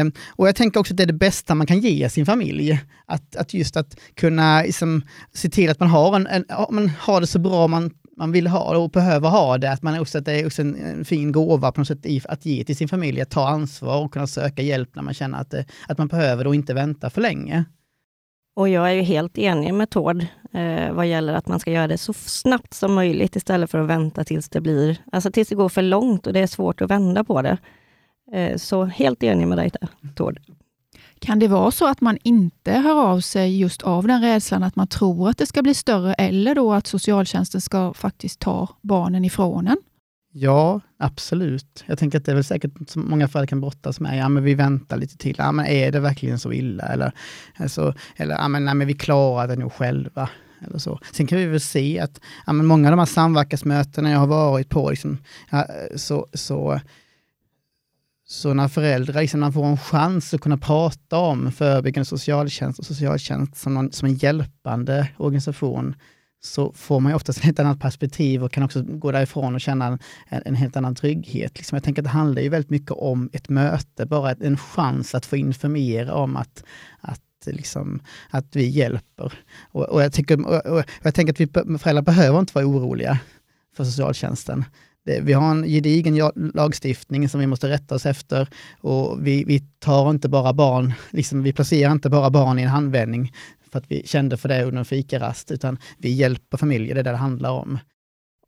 Um, 0.00 0.12
och 0.28 0.48
jag 0.48 0.56
tänker 0.56 0.80
också 0.80 0.94
att 0.94 0.96
det 0.96 1.02
är 1.02 1.06
det 1.06 1.12
bästa 1.12 1.54
man 1.54 1.66
kan 1.66 1.80
ge 1.80 2.08
sin 2.08 2.26
familj. 2.26 2.80
Att, 3.06 3.36
att 3.36 3.54
just 3.54 3.76
att 3.76 3.96
kunna 4.14 4.62
liksom, 4.62 5.02
se 5.34 5.48
till 5.48 5.70
att 5.70 5.80
man 5.80 5.88
har, 5.88 6.16
en, 6.16 6.26
en, 6.26 6.44
man 6.70 6.90
har 6.98 7.20
det 7.20 7.26
så 7.26 7.38
bra 7.38 7.66
man 7.66 7.90
man 8.16 8.32
vill 8.32 8.46
ha 8.46 8.78
och 8.78 8.90
behöver 8.90 9.28
ha 9.28 9.58
det, 9.58 9.72
att 9.72 9.82
man 9.82 10.00
också, 10.00 10.18
att 10.18 10.24
det 10.24 10.40
är 10.40 10.46
också 10.46 10.62
en, 10.62 10.76
en 10.76 11.04
fin 11.04 11.32
gåva 11.32 11.72
på 11.72 11.80
något 11.80 11.88
sätt 11.88 12.06
i, 12.06 12.20
att 12.24 12.46
ge 12.46 12.64
till 12.64 12.76
sin 12.76 12.88
familj, 12.88 13.20
att 13.20 13.30
ta 13.30 13.48
ansvar 13.48 14.04
och 14.04 14.12
kunna 14.12 14.26
söka 14.26 14.62
hjälp 14.62 14.94
när 14.94 15.02
man 15.02 15.14
känner 15.14 15.40
att, 15.40 15.54
eh, 15.54 15.64
att 15.88 15.98
man 15.98 16.08
behöver 16.08 16.44
det 16.44 16.48
och 16.48 16.54
inte 16.54 16.74
vänta 16.74 17.10
för 17.10 17.20
länge. 17.20 17.64
Och 18.56 18.68
jag 18.68 18.90
är 18.90 18.92
ju 18.94 19.02
helt 19.02 19.38
enig 19.38 19.74
med 19.74 19.90
Tord 19.90 20.26
eh, 20.52 20.92
vad 20.92 21.06
gäller 21.06 21.34
att 21.34 21.48
man 21.48 21.60
ska 21.60 21.72
göra 21.72 21.86
det 21.88 21.98
så 21.98 22.12
snabbt 22.12 22.74
som 22.74 22.94
möjligt 22.94 23.36
istället 23.36 23.70
för 23.70 23.78
att 23.78 23.88
vänta 23.88 24.24
tills 24.24 24.48
det 24.48 24.60
blir, 24.60 24.96
alltså 25.12 25.30
tills 25.30 25.48
det 25.48 25.54
går 25.54 25.68
för 25.68 25.82
långt 25.82 26.26
och 26.26 26.32
det 26.32 26.40
är 26.40 26.46
svårt 26.46 26.80
att 26.80 26.90
vända 26.90 27.24
på 27.24 27.42
det. 27.42 27.58
Eh, 28.32 28.56
så 28.56 28.84
helt 28.84 29.22
enig 29.22 29.48
med 29.48 29.58
dig 29.58 29.70
där, 29.80 29.88
Tord. 30.14 30.40
Kan 31.22 31.38
det 31.38 31.48
vara 31.48 31.70
så 31.70 31.88
att 31.88 32.00
man 32.00 32.18
inte 32.22 32.72
hör 32.72 33.00
av 33.00 33.20
sig 33.20 33.60
just 33.60 33.82
av 33.82 34.06
den 34.06 34.22
rädslan 34.22 34.62
att 34.62 34.76
man 34.76 34.86
tror 34.86 35.28
att 35.28 35.38
det 35.38 35.46
ska 35.46 35.62
bli 35.62 35.74
större 35.74 36.14
eller 36.14 36.54
då 36.54 36.72
att 36.72 36.86
socialtjänsten 36.86 37.60
ska 37.60 37.94
faktiskt 37.94 38.40
ta 38.40 38.68
barnen 38.80 39.24
ifrån 39.24 39.66
en? 39.66 39.76
Ja, 40.32 40.80
absolut. 40.98 41.84
Jag 41.86 41.98
tänker 41.98 42.18
att 42.18 42.24
det 42.24 42.32
är 42.32 42.34
väl 42.34 42.44
säkert 42.44 42.72
som 42.86 43.10
många 43.10 43.28
föräldrar 43.28 43.46
kan 43.46 43.60
brottas 43.60 44.00
med. 44.00 44.18
Ja, 44.18 44.28
men 44.28 44.44
vi 44.44 44.54
väntar 44.54 44.96
lite 44.96 45.16
till. 45.16 45.34
Ja, 45.38 45.52
men 45.52 45.66
är 45.66 45.92
det 45.92 46.00
verkligen 46.00 46.38
så 46.38 46.52
illa? 46.52 46.84
Eller, 46.84 47.12
alltså, 47.56 47.94
eller 48.16 48.34
ja, 48.34 48.48
men, 48.48 48.64
nej, 48.64 48.74
men 48.74 48.86
vi 48.86 48.94
klarar 48.94 49.48
det 49.48 49.56
nog 49.56 49.72
själva. 49.72 50.28
Eller 50.66 50.78
så. 50.78 50.98
Sen 51.12 51.26
kan 51.26 51.38
vi 51.38 51.46
väl 51.46 51.60
se 51.60 52.00
att 52.00 52.20
ja, 52.46 52.52
men 52.52 52.66
många 52.66 52.88
av 52.88 52.92
de 52.92 52.98
här 52.98 53.06
samverkansmötena 53.06 54.10
jag 54.10 54.18
har 54.18 54.26
varit 54.26 54.68
på, 54.68 54.90
liksom, 54.90 55.18
ja, 55.50 55.66
så, 55.96 56.26
så 56.34 56.80
så 58.32 58.54
när 58.54 58.68
föräldrar 58.68 59.20
liksom, 59.20 59.52
får 59.52 59.66
en 59.66 59.78
chans 59.78 60.34
att 60.34 60.40
kunna 60.40 60.56
prata 60.56 61.18
om 61.18 61.52
förebyggande 61.52 62.04
socialtjänst 62.04 62.78
och 62.78 62.86
socialtjänst 62.86 63.56
som, 63.56 63.74
någon, 63.74 63.92
som 63.92 64.08
en 64.08 64.14
hjälpande 64.14 65.08
organisation, 65.16 65.94
så 66.40 66.72
får 66.72 67.00
man 67.00 67.12
ju 67.12 67.16
oftast 67.16 67.38
ett 67.38 67.44
helt 67.44 67.58
annat 67.58 67.80
perspektiv 67.80 68.44
och 68.44 68.52
kan 68.52 68.62
också 68.62 68.82
gå 68.82 69.12
därifrån 69.12 69.54
och 69.54 69.60
känna 69.60 69.86
en, 69.86 69.98
en 70.44 70.54
helt 70.54 70.76
annan 70.76 70.94
trygghet. 70.94 71.58
Liksom 71.58 71.76
jag 71.76 71.84
tänker 71.84 72.02
att 72.02 72.04
det 72.04 72.10
handlar 72.10 72.42
ju 72.42 72.48
väldigt 72.48 72.70
mycket 72.70 72.90
om 72.90 73.30
ett 73.32 73.48
möte, 73.48 74.06
bara 74.06 74.32
en 74.32 74.56
chans 74.56 75.14
att 75.14 75.26
få 75.26 75.36
informera 75.36 76.14
om 76.14 76.36
att, 76.36 76.64
att 77.00 77.20
Liksom, 77.46 78.00
att 78.30 78.56
vi 78.56 78.68
hjälper. 78.68 79.32
Och, 79.72 79.84
och 79.88 80.02
jag, 80.02 80.12
tycker, 80.12 80.46
och, 80.46 80.66
och 80.66 80.84
jag 81.02 81.14
tänker 81.14 81.32
att 81.32 81.40
vi 81.40 81.78
föräldrar 81.78 82.02
behöver 82.02 82.38
inte 82.40 82.54
vara 82.54 82.66
oroliga 82.66 83.18
för 83.76 83.84
socialtjänsten. 83.84 84.64
Eh, 85.08 85.22
vi 85.22 85.32
har 85.32 85.50
en 85.50 85.64
gedigen 85.64 86.30
lagstiftning 86.54 87.28
som 87.28 87.40
vi 87.40 87.46
måste 87.46 87.68
rätta 87.68 87.94
oss 87.94 88.06
efter 88.06 88.48
och 88.80 89.26
vi, 89.26 89.44
vi 89.44 89.60
tar 89.78 90.10
inte 90.10 90.28
bara 90.28 90.52
barn, 90.52 90.92
liksom, 91.10 91.42
vi 91.42 91.52
placerar 91.52 91.92
inte 91.92 92.10
bara 92.10 92.30
barn 92.30 92.58
i 92.58 92.62
en 92.62 92.68
handvändning 92.68 93.32
för 93.70 93.78
att 93.78 93.90
vi 93.90 94.06
kände 94.06 94.36
för 94.36 94.48
det 94.48 94.64
under 94.64 94.78
en 94.78 94.84
fikarast, 94.84 95.50
utan 95.50 95.78
vi 95.98 96.10
hjälper 96.10 96.56
familjer, 96.56 96.94
det 96.94 97.00
är 97.00 97.04
det 97.04 97.10
det 97.10 97.16
handlar 97.16 97.50
om. 97.50 97.78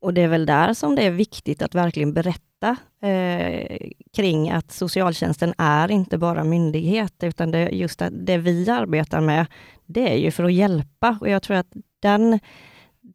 Och 0.01 0.13
det 0.13 0.21
är 0.21 0.27
väl 0.27 0.45
där 0.45 0.73
som 0.73 0.95
det 0.95 1.03
är 1.03 1.11
viktigt 1.11 1.61
att 1.61 1.75
verkligen 1.75 2.13
berätta 2.13 2.77
eh, 3.01 3.89
kring 4.15 4.49
att 4.49 4.71
socialtjänsten 4.71 5.53
är 5.57 5.91
inte 5.91 6.17
bara 6.17 6.43
myndighet, 6.43 7.13
utan 7.23 7.51
det, 7.51 7.69
just 7.69 7.99
det, 7.99 8.09
det 8.09 8.37
vi 8.37 8.69
arbetar 8.69 9.21
med, 9.21 9.45
det 9.85 10.13
är 10.13 10.17
ju 10.17 10.31
för 10.31 10.43
att 10.43 10.53
hjälpa. 10.53 11.17
Och 11.21 11.29
jag 11.29 11.43
tror 11.43 11.57
att 11.57 11.73
den, 11.99 12.39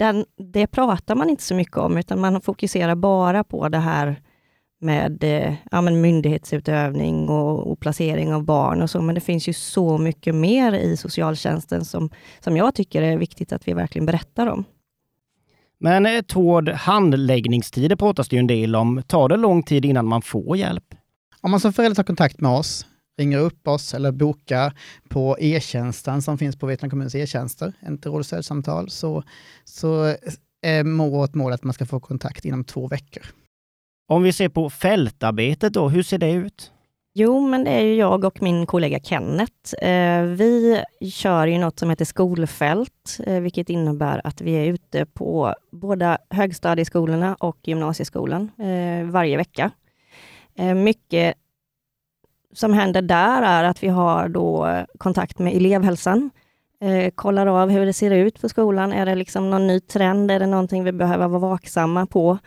den, 0.01 0.25
det 0.53 0.67
pratar 0.67 1.15
man 1.15 1.31
inte 1.31 1.43
så 1.43 1.55
mycket 1.55 1.77
om, 1.77 1.97
utan 1.97 2.21
man 2.21 2.41
fokuserar 2.41 2.95
bara 2.95 3.45
på 3.45 3.69
det 3.69 3.79
här 3.79 4.21
med 4.81 5.25
eh, 5.25 5.55
ja, 5.71 5.81
men 5.81 6.01
myndighetsutövning 6.01 7.29
och, 7.29 7.73
och, 7.73 7.81
placering 7.81 8.35
av 8.35 8.45
barn 8.45 8.83
och 8.83 8.91
så, 8.91 9.03
men 9.03 9.15
det 9.15 9.21
finns 9.21 9.49
ju 9.49 9.53
så 9.53 9.99
mycket 9.99 10.35
mer 10.35 10.73
i 10.73 10.97
socialtjänsten 10.97 11.85
som, 11.85 12.11
som 12.41 12.57
jag 12.57 12.75
tycker 12.75 13.03
är 13.03 13.17
viktigt 13.17 13.53
att 13.53 13.69
vi 13.69 13.73
verkligen 13.73 14.07
berättar 14.07 14.47
om. 14.47 14.65
Men 15.81 16.07
eh, 16.07 16.21
Tord, 16.21 16.69
handläggningstider 16.69 17.97
pratas 17.97 18.29
det 18.29 18.37
ju 18.37 18.41
en 18.41 18.47
del 18.47 18.77
om. 18.77 19.03
Tar 19.07 19.29
det 19.29 19.37
lång 19.37 19.63
tid 19.63 19.85
innan 19.85 20.07
man 20.07 20.23
får 20.23 20.57
hjälp? 20.57 20.95
Om 21.41 21.51
man 21.51 21.61
som 21.61 21.73
förälder 21.73 21.95
tar 21.95 22.03
kontakt 22.03 22.41
med 22.41 22.51
oss, 22.51 22.87
ringer 23.21 23.39
upp 23.39 23.69
oss 23.69 23.95
eller 23.95 24.13
bokar 24.13 24.73
på 25.09 25.37
e-tjänsten 25.41 26.23
som 26.23 26.39
finns 26.39 26.57
på 26.57 26.67
Vetlanda 26.67 26.91
kommuns 26.91 27.15
e-tjänster, 27.15 27.73
ett 27.81 28.07
råd 28.07 28.19
och 28.19 28.27
stödsamtal, 28.27 28.91
så, 28.91 29.23
så 29.65 30.17
är 30.63 31.11
vårt 31.11 31.35
mål 31.35 31.53
att 31.53 31.65
man 31.65 31.75
ska 31.75 31.87
få 31.87 32.01
kontakt 32.01 32.45
inom 32.45 32.65
två 32.65 32.89
veckor. 32.89 33.23
Om 34.09 34.23
vi 34.23 34.33
ser 34.33 34.49
på 34.49 34.71
fältarbetet 34.71 35.73
då, 35.73 35.89
hur 35.89 36.03
ser 36.03 36.19
det 36.19 36.33
ut? 36.33 36.73
Jo, 37.15 37.41
men 37.41 37.65
det 37.65 37.71
är 37.71 37.81
ju 37.81 37.95
jag 37.95 38.25
och 38.25 38.43
min 38.43 38.67
kollega 38.67 39.01
Kenneth. 39.01 39.85
Eh, 39.85 40.23
vi 40.23 40.83
kör 41.13 41.47
ju 41.47 41.59
något 41.59 41.79
som 41.79 41.91
heter 41.91 42.05
skolfält, 42.05 43.21
eh, 43.27 43.41
vilket 43.41 43.71
innebär 43.71 44.21
att 44.25 44.41
vi 44.41 44.53
är 44.53 44.65
ute 44.65 45.07
på 45.07 45.55
båda 45.73 46.19
högstadieskolorna 46.31 47.35
och 47.35 47.59
gymnasieskolan 47.63 48.51
eh, 48.59 49.11
varje 49.11 49.37
vecka. 49.37 49.71
Mycket 50.77 51.35
som 52.53 52.73
händer 52.73 53.03
där 53.03 53.43
är 53.43 53.65
att 53.65 53.83
vi 53.83 53.89
har 53.89 54.29
då 54.29 54.83
kontakt 54.99 55.39
med 55.39 55.57
elevhälsan, 55.57 56.31
eh, 56.81 57.11
kollar 57.15 57.47
av 57.47 57.71
hur 57.71 57.87
det 57.87 57.93
ser 57.93 58.11
ut 58.11 58.41
på 58.41 58.49
skolan. 58.49 58.93
Är 58.93 59.07
det 59.07 59.15
liksom 59.15 59.51
någon 59.51 59.67
ny 59.67 59.81
trend? 59.81 60.31
Är 60.31 60.41
det 60.41 60.47
någonting 60.47 60.85
vi 60.85 60.93
behöver 60.93 61.29
vara 61.29 61.41
vaksamma 61.41 62.07
på? 62.07 62.39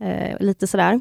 Eh, 0.00 0.36
lite 0.40 0.66
sådär. 0.66 1.00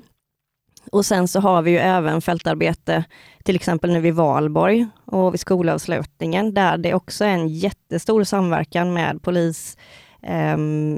Och 0.92 1.06
sen 1.06 1.28
så 1.28 1.40
har 1.40 1.62
vi 1.62 1.72
ju 1.72 1.78
även 1.78 2.22
fältarbete, 2.22 3.04
till 3.44 3.56
exempel 3.56 3.92
nu 3.92 4.00
vid 4.00 4.14
Valborg 4.14 4.88
och 5.06 5.34
vid 5.34 5.40
skolavslutningen, 5.40 6.54
där 6.54 6.78
det 6.78 6.94
också 6.94 7.26
är 7.26 7.30
en 7.30 7.48
jättestor 7.48 8.24
samverkan 8.24 8.94
med 8.94 9.22
polis, 9.22 9.78
eh, 10.22 10.58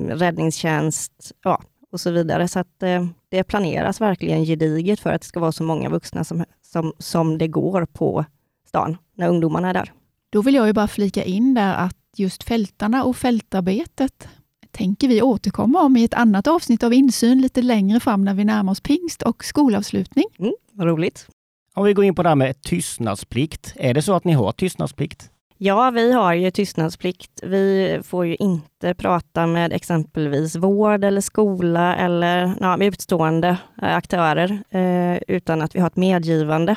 räddningstjänst 0.10 1.32
ja, 1.44 1.62
och 1.92 2.00
så 2.00 2.12
vidare. 2.12 2.48
Så 2.48 2.60
att 2.60 2.84
eh, 2.84 3.06
det 3.30 3.44
planeras 3.44 4.02
verkligen 4.02 4.46
gediget 4.46 5.00
för 5.00 5.14
att 5.14 5.22
det 5.22 5.28
ska 5.28 5.40
vara 5.40 5.52
så 5.52 5.64
många 5.64 5.90
vuxna 5.90 6.24
som, 6.24 6.46
som, 6.72 6.94
som 6.98 7.38
det 7.38 7.48
går 7.48 7.86
på 7.86 8.26
stan, 8.68 8.98
när 9.16 9.30
ungdomarna 9.30 9.70
är 9.70 9.74
där. 9.74 9.94
Då 10.30 10.42
vill 10.42 10.56
jag 10.56 10.68
ju 10.68 10.74
bara 10.74 10.88
flika 10.88 11.24
in 11.24 11.54
där 11.54 11.74
att 11.74 11.98
just 12.16 12.44
fältarna 12.44 13.04
och 13.04 13.18
fältarbetet 13.18 14.28
tänker 14.72 15.08
vi 15.08 15.22
återkomma 15.22 15.82
om 15.82 15.98
i 15.98 16.04
ett 16.04 16.14
annat 16.14 16.48
avsnitt 16.48 16.84
av 16.84 16.94
Insyn 16.94 17.42
lite 17.42 17.62
längre 17.62 18.00
fram 18.00 18.26
när 18.26 18.34
vi 18.34 18.46
närmar 18.46 18.72
oss 18.72 18.82
pingst 18.82 19.22
och 19.22 19.46
skolavslutning. 19.46 20.26
Mm, 20.40 20.54
roligt. 20.80 21.28
Om 21.74 21.86
vi 21.86 21.94
går 21.94 22.06
in 22.06 22.16
på 22.16 22.24
det 22.24 22.30
här 22.30 22.36
med 22.36 22.62
tystnadsplikt. 22.62 23.74
Är 23.76 23.94
det 23.94 24.02
så 24.02 24.14
att 24.14 24.24
ni 24.24 24.34
har 24.34 24.52
tystnadsplikt? 24.52 25.30
Ja, 25.62 25.92
vi 25.92 26.12
har 26.12 26.34
ju 26.34 26.52
tystnadsplikt. 26.52 27.40
Vi 27.44 28.00
får 28.04 28.26
ju 28.26 28.36
inte 28.36 28.94
prata 28.94 29.48
med 29.48 29.74
exempelvis 29.74 30.56
vård 30.56 31.04
eller 31.04 31.22
skola 31.22 31.96
eller 31.96 32.56
ja, 32.60 32.78
utstående 32.78 33.58
eh, 33.82 33.96
aktörer 33.96 34.64
eh, 34.70 35.20
utan 35.28 35.62
att 35.62 35.76
vi 35.76 35.80
har 35.80 35.88
ett 35.88 35.96
medgivande. 35.96 36.76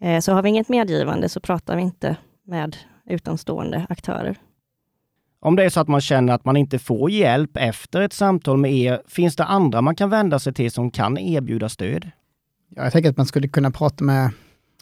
Eh, 0.00 0.20
så 0.20 0.32
har 0.32 0.42
vi 0.42 0.48
inget 0.48 0.68
medgivande 0.68 1.28
så 1.28 1.40
pratar 1.40 1.76
vi 1.76 1.82
inte 1.82 2.16
med 2.44 2.76
utomstående 3.06 3.86
aktörer. 3.88 4.36
Om 5.40 5.56
det 5.56 5.64
är 5.64 5.70
så 5.70 5.80
att 5.80 5.88
man 5.88 6.00
känner 6.00 6.32
att 6.32 6.44
man 6.44 6.56
inte 6.56 6.78
får 6.78 7.10
hjälp 7.10 7.56
efter 7.56 8.00
ett 8.00 8.12
samtal 8.12 8.56
med 8.56 8.72
er, 8.72 9.02
finns 9.08 9.36
det 9.36 9.44
andra 9.44 9.80
man 9.82 9.96
kan 9.96 10.10
vända 10.10 10.38
sig 10.38 10.54
till 10.54 10.70
som 10.70 10.90
kan 10.90 11.18
erbjuda 11.18 11.68
stöd? 11.68 12.10
Ja, 12.68 12.82
jag 12.82 12.92
tänker 12.92 13.10
att 13.10 13.16
man 13.16 13.26
skulle 13.26 13.48
kunna 13.48 13.70
prata 13.70 14.04
med, 14.04 14.30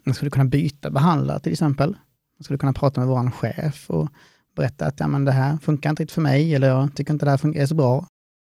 man 0.05 0.15
skulle 0.15 0.31
kunna 0.31 0.45
byta 0.45 0.91
behandlare 0.91 1.41
till 1.41 1.53
exempel. 1.53 1.97
Man 2.39 2.45
skulle 2.45 2.59
kunna 2.59 2.73
prata 2.73 3.01
med 3.01 3.09
vår 3.09 3.31
chef 3.31 3.91
och 3.91 4.09
berätta 4.57 4.87
att 4.87 5.01
ja, 5.01 5.07
men 5.07 5.25
det 5.25 5.33
här 5.33 5.57
funkar 5.57 5.91
inte 5.91 6.03
riktigt 6.03 6.15
för 6.15 6.23
mig, 6.23 6.55
eller 6.55 6.69
jag 6.69 6.97
tycker 6.97 7.13
inte 7.13 7.25
det 7.27 7.31
här 7.31 7.57
är 7.57 7.67
så 7.67 7.75
bra. 7.75 8.07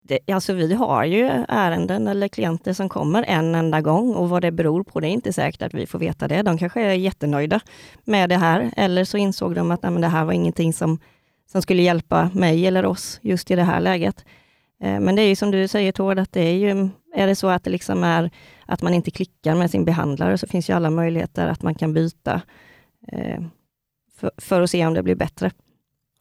Det, 0.07 0.19
alltså 0.31 0.53
vi 0.53 0.73
har 0.73 1.03
ju 1.03 1.25
ärenden 1.47 2.07
eller 2.07 2.27
klienter 2.27 2.73
som 2.73 2.89
kommer 2.89 3.23
en 3.23 3.55
enda 3.55 3.81
gång 3.81 4.15
och 4.15 4.29
vad 4.29 4.41
det 4.41 4.51
beror 4.51 4.83
på, 4.83 4.99
det 4.99 5.07
är 5.07 5.11
inte 5.11 5.33
säkert 5.33 5.61
att 5.61 5.73
vi 5.73 5.87
får 5.87 5.99
veta 5.99 6.27
det. 6.27 6.41
De 6.41 6.57
kanske 6.57 6.81
är 6.81 6.93
jättenöjda 6.93 7.59
med 8.03 8.29
det 8.29 8.37
här, 8.37 8.71
eller 8.77 9.03
så 9.03 9.17
insåg 9.17 9.55
de 9.55 9.71
att 9.71 9.83
nej, 9.83 10.01
det 10.01 10.07
här 10.07 10.25
var 10.25 10.33
ingenting 10.33 10.73
som 10.73 10.99
som 11.51 11.61
skulle 11.61 11.81
hjälpa 11.81 12.29
mig 12.33 12.67
eller 12.67 12.85
oss 12.85 13.19
just 13.21 13.51
i 13.51 13.55
det 13.55 13.63
här 13.63 13.79
läget. 13.79 14.25
Eh, 14.81 14.99
men 14.99 15.15
det 15.15 15.21
är 15.21 15.27
ju 15.27 15.35
som 15.35 15.51
du 15.51 15.67
säger 15.67 15.91
Tord, 15.91 16.19
att 16.19 16.31
det 16.31 16.41
är 16.41 16.57
ju, 16.57 16.89
är 17.15 17.27
det 17.27 17.35
så 17.35 17.47
att 17.47 17.63
det 17.63 17.69
liksom 17.69 18.03
är 18.03 18.31
att 18.65 18.81
man 18.81 18.93
inte 18.93 19.11
klickar 19.11 19.55
med 19.55 19.71
sin 19.71 19.85
behandlare, 19.85 20.37
så 20.37 20.47
finns 20.47 20.69
ju 20.69 20.73
alla 20.73 20.89
möjligheter 20.89 21.47
att 21.47 21.63
man 21.63 21.75
kan 21.75 21.93
byta 21.93 22.41
eh, 23.07 23.41
för, 24.15 24.31
för 24.37 24.61
att 24.61 24.69
se 24.69 24.85
om 24.85 24.93
det 24.93 25.03
blir 25.03 25.15
bättre. 25.15 25.51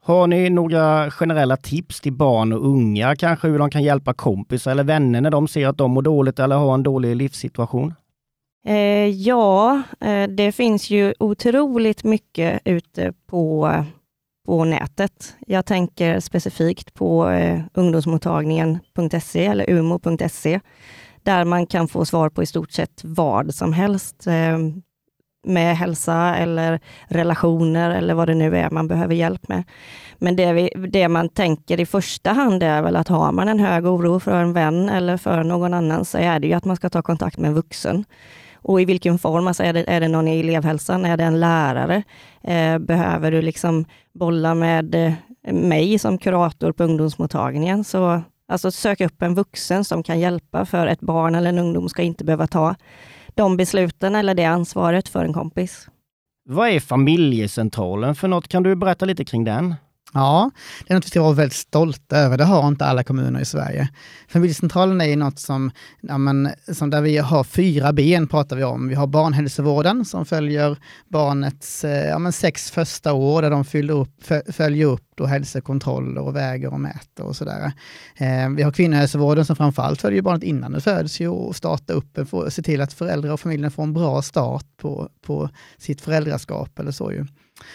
Har 0.00 0.26
ni 0.26 0.50
några 0.50 1.10
generella 1.10 1.56
tips 1.56 2.00
till 2.00 2.12
barn 2.12 2.52
och 2.52 2.66
unga, 2.66 3.16
kanske 3.16 3.48
hur 3.48 3.58
de 3.58 3.70
kan 3.70 3.82
hjälpa 3.82 4.14
kompisar 4.14 4.70
eller 4.70 4.84
vänner 4.84 5.20
när 5.20 5.30
de 5.30 5.48
ser 5.48 5.68
att 5.68 5.78
de 5.78 5.90
mår 5.90 6.02
dåligt 6.02 6.38
eller 6.38 6.56
har 6.56 6.74
en 6.74 6.82
dålig 6.82 7.16
livssituation? 7.16 7.94
Eh, 8.66 9.08
ja, 9.08 9.82
eh, 10.00 10.28
det 10.28 10.52
finns 10.52 10.90
ju 10.90 11.14
otroligt 11.18 12.04
mycket 12.04 12.60
ute 12.64 13.12
på 13.26 13.70
på 14.46 14.64
nätet. 14.64 15.36
Jag 15.46 15.66
tänker 15.66 16.20
specifikt 16.20 16.94
på 16.94 17.30
eh, 17.30 17.60
ungdomsmottagningen.se 17.74 19.46
eller 19.46 19.70
umo.se, 19.70 20.60
där 21.22 21.44
man 21.44 21.66
kan 21.66 21.88
få 21.88 22.04
svar 22.04 22.30
på 22.30 22.42
i 22.42 22.46
stort 22.46 22.72
sett 22.72 23.00
vad 23.04 23.54
som 23.54 23.72
helst 23.72 24.26
eh, 24.26 24.58
med 25.44 25.76
hälsa 25.76 26.36
eller 26.36 26.80
relationer 27.08 27.90
eller 27.90 28.14
vad 28.14 28.28
det 28.28 28.34
nu 28.34 28.56
är 28.56 28.70
man 28.70 28.88
behöver 28.88 29.14
hjälp 29.14 29.48
med. 29.48 29.64
Men 30.18 30.36
det, 30.36 30.52
vi, 30.52 30.70
det, 30.88 31.08
man 31.08 31.28
tänker 31.28 31.80
i 31.80 31.86
första 31.86 32.32
hand 32.32 32.62
är 32.62 32.82
väl 32.82 32.96
att 32.96 33.08
har 33.08 33.32
man 33.32 33.48
en 33.48 33.60
hög 33.60 33.86
oro 33.86 34.20
för 34.20 34.42
en 34.42 34.52
vän 34.52 34.88
eller 34.88 35.16
för 35.16 35.44
någon 35.44 35.74
annan 35.74 36.04
så 36.04 36.18
är 36.18 36.38
det 36.38 36.46
ju 36.46 36.52
att 36.52 36.64
man 36.64 36.76
ska 36.76 36.90
ta 36.90 37.02
kontakt 37.02 37.38
med 37.38 37.48
en 37.48 37.54
vuxen. 37.54 38.04
Och 38.54 38.80
i 38.80 38.84
vilken 38.84 39.18
form? 39.18 39.46
Alltså 39.46 39.62
är, 39.62 39.72
det, 39.72 39.84
är 39.90 40.00
det 40.00 40.08
någon 40.08 40.28
i 40.28 40.40
elevhälsan? 40.40 41.04
Är 41.04 41.16
det 41.16 41.24
en 41.24 41.40
lärare? 41.40 42.02
Eh, 42.42 42.78
behöver 42.78 43.30
du 43.30 43.42
liksom 43.42 43.84
bolla 44.12 44.54
med 44.54 44.94
eh, 44.94 45.12
mig 45.52 45.98
som 45.98 46.18
kurator 46.18 46.72
på 46.72 46.84
ungdomsmottagningen? 46.84 47.84
Så 47.84 48.22
alltså 48.48 48.70
sök 48.70 49.00
upp 49.00 49.22
en 49.22 49.34
vuxen 49.34 49.84
som 49.84 50.02
kan 50.02 50.20
hjälpa, 50.20 50.66
för 50.66 50.86
ett 50.86 51.00
barn 51.00 51.34
eller 51.34 51.48
en 51.48 51.58
ungdom 51.58 51.88
ska 51.88 52.02
inte 52.02 52.24
behöva 52.24 52.46
ta 52.46 52.74
de 53.34 53.56
besluten 53.56 54.14
eller 54.14 54.34
det 54.34 54.44
ansvaret 54.44 55.08
för 55.08 55.24
en 55.24 55.32
kompis. 55.32 55.88
Vad 56.48 56.68
är 56.68 56.80
familjecentralen 56.80 58.14
för 58.14 58.28
något? 58.28 58.48
Kan 58.48 58.62
du 58.62 58.76
berätta 58.76 59.04
lite 59.04 59.24
kring 59.24 59.44
den? 59.44 59.74
Ja, 60.14 60.50
det 60.86 60.92
är 60.92 60.94
något 60.94 61.04
vi 61.04 61.08
ska 61.08 61.22
vara 61.22 61.32
väldigt 61.32 61.56
stolta 61.56 62.16
över. 62.16 62.38
Det 62.38 62.44
har 62.44 62.68
inte 62.68 62.84
alla 62.84 63.04
kommuner 63.04 63.40
i 63.40 63.44
Sverige. 63.44 63.88
Familjecentralen 64.28 65.00
är 65.00 65.16
något 65.16 65.38
som, 65.38 65.70
ja, 66.00 66.18
men, 66.18 66.50
som 66.72 66.90
där 66.90 67.00
vi 67.00 67.18
har 67.18 67.44
fyra 67.44 67.92
ben 67.92 68.26
pratar 68.26 68.56
vi 68.56 68.64
om. 68.64 68.88
Vi 68.88 68.94
har 68.94 69.06
barnhälsovården 69.06 70.04
som 70.04 70.26
följer 70.26 70.76
barnets 71.08 71.84
eh, 71.84 72.08
ja, 72.08 72.18
men 72.18 72.32
sex 72.32 72.70
första 72.70 73.12
år 73.12 73.42
där 73.42 73.50
de 73.50 73.64
fyller 73.64 73.94
upp, 73.94 74.24
följer 74.48 74.86
upp 74.86 75.02
då 75.14 75.26
hälsokontroller 75.26 76.20
och 76.20 76.36
väger 76.36 76.72
och 76.72 76.80
mäter 76.80 77.24
och 77.24 77.36
sådär. 77.36 77.72
Eh, 78.16 78.50
vi 78.56 78.62
har 78.62 78.72
kvinnohälsovården 78.72 79.44
som 79.44 79.56
framförallt 79.56 80.00
följer 80.00 80.22
barnet 80.22 80.42
innan 80.42 80.72
det 80.72 80.80
föds 80.80 81.20
ju 81.20 81.28
och 81.28 81.56
startar 81.56 81.94
upp, 81.94 82.18
se 82.48 82.62
till 82.62 82.80
att 82.80 82.92
föräldrar 82.92 83.32
och 83.32 83.40
familjen 83.40 83.70
får 83.70 83.82
en 83.82 83.92
bra 83.92 84.22
start 84.22 84.66
på, 84.76 85.08
på 85.26 85.48
sitt 85.78 86.00
föräldraskap 86.00 86.78
eller 86.78 86.90
så 86.90 87.12
ju. 87.12 87.26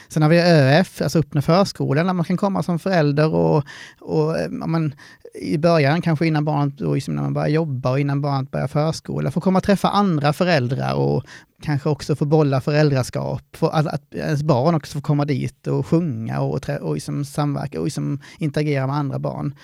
Sen 0.08 0.22
har 0.22 0.30
vi 0.30 0.40
ÖF, 0.40 1.02
alltså 1.02 1.20
öppna 1.20 1.42
förskolan, 1.42 2.06
där 2.06 2.14
man 2.14 2.26
kan 2.26 2.38
komma 2.38 2.64
som 2.64 2.80
förälder 2.80 3.34
och, 3.34 3.64
och 4.00 4.40
eh, 4.40 4.50
man, 4.50 4.94
i 5.42 5.58
början, 5.58 6.02
kanske 6.02 6.28
innan 6.28 6.46
barnet, 6.46 6.78
då, 6.78 6.96
liksom 6.96 7.16
när 7.16 7.22
man 7.22 7.34
börjar 7.34 7.48
jobba 7.48 7.92
och 7.92 8.00
innan 8.00 8.22
barnet 8.22 8.52
börjar 8.52 8.68
förskola, 8.68 9.32
få 9.32 9.42
komma 9.42 9.58
och 9.58 9.64
träffa 9.64 9.90
andra 9.90 10.34
föräldrar 10.34 10.94
och 10.94 11.24
kanske 11.62 11.90
också 11.90 12.16
få 12.16 12.26
bolla 12.26 12.62
föräldraskap. 12.62 13.56
För 13.56 13.70
att, 13.70 13.88
att 13.88 14.16
ens 14.16 14.44
barn 14.44 14.76
också 14.76 14.94
får 14.94 15.02
komma 15.02 15.26
dit 15.26 15.68
och 15.68 15.88
sjunga 15.88 16.40
och, 16.40 16.70
och, 16.70 16.70
och 16.70 16.94
liksom 16.94 17.26
samverka 17.26 17.80
och 17.80 17.86
liksom 17.86 18.20
interagera 18.38 18.88
med 18.88 18.96
andra 18.96 19.20
barn. 19.20 19.56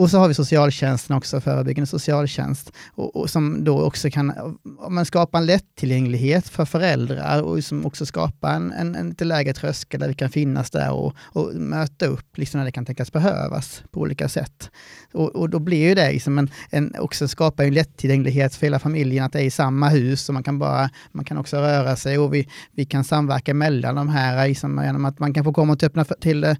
Och 0.00 0.10
så 0.10 0.18
har 0.18 0.28
vi 0.28 0.34
socialtjänsten 0.34 1.16
också, 1.16 1.40
förebyggande 1.40 1.86
socialtjänst, 1.86 2.72
och, 2.94 3.16
och 3.16 3.30
som 3.30 3.64
då 3.64 3.82
också 3.82 4.10
kan 4.10 4.58
man 4.88 5.06
skapa 5.06 5.38
en 5.38 5.46
lättillgänglighet 5.46 6.48
för 6.48 6.64
föräldrar 6.64 7.42
och 7.42 7.64
som 7.64 7.86
också 7.86 8.06
skapa 8.06 8.50
en, 8.50 8.72
en, 8.72 8.94
en 8.94 9.08
lite 9.08 9.24
lägre 9.24 9.52
tröskel 9.52 10.00
där 10.00 10.08
vi 10.08 10.14
kan 10.14 10.30
finnas 10.30 10.70
där 10.70 10.92
och, 10.92 11.14
och 11.18 11.54
möta 11.54 12.06
upp 12.06 12.38
liksom 12.38 12.58
när 12.58 12.64
det 12.64 12.72
kan 12.72 12.86
tänkas 12.86 13.12
behövas 13.12 13.82
på 13.90 14.00
olika 14.00 14.28
sätt. 14.28 14.70
Och, 15.12 15.36
och 15.36 15.50
då 15.50 15.58
blir 15.58 15.88
ju 15.88 15.94
det 15.94 16.12
liksom 16.12 16.38
en, 16.38 16.50
en, 16.70 16.94
också 16.98 17.28
skapar 17.28 17.64
en 17.64 17.74
lättillgänglighet 17.74 18.54
för 18.54 18.66
hela 18.66 18.78
familjen, 18.78 19.24
att 19.24 19.32
det 19.32 19.40
är 19.40 19.44
i 19.44 19.50
samma 19.50 19.88
hus 19.88 20.28
och 20.28 20.34
man 20.34 20.42
kan, 20.42 20.58
bara, 20.58 20.90
man 21.12 21.24
kan 21.24 21.38
också 21.38 21.56
röra 21.56 21.96
sig 21.96 22.18
och 22.18 22.34
vi, 22.34 22.48
vi 22.72 22.84
kan 22.84 23.04
samverka 23.04 23.54
mellan 23.54 23.94
de 23.94 24.08
här 24.08 24.48
liksom, 24.48 24.82
genom 24.84 25.04
att 25.04 25.18
man 25.18 25.34
kan 25.34 25.44
få 25.44 25.52
komma 25.52 25.72
och 25.72 25.82
öppna 25.82 26.04
för, 26.04 26.14
till 26.14 26.56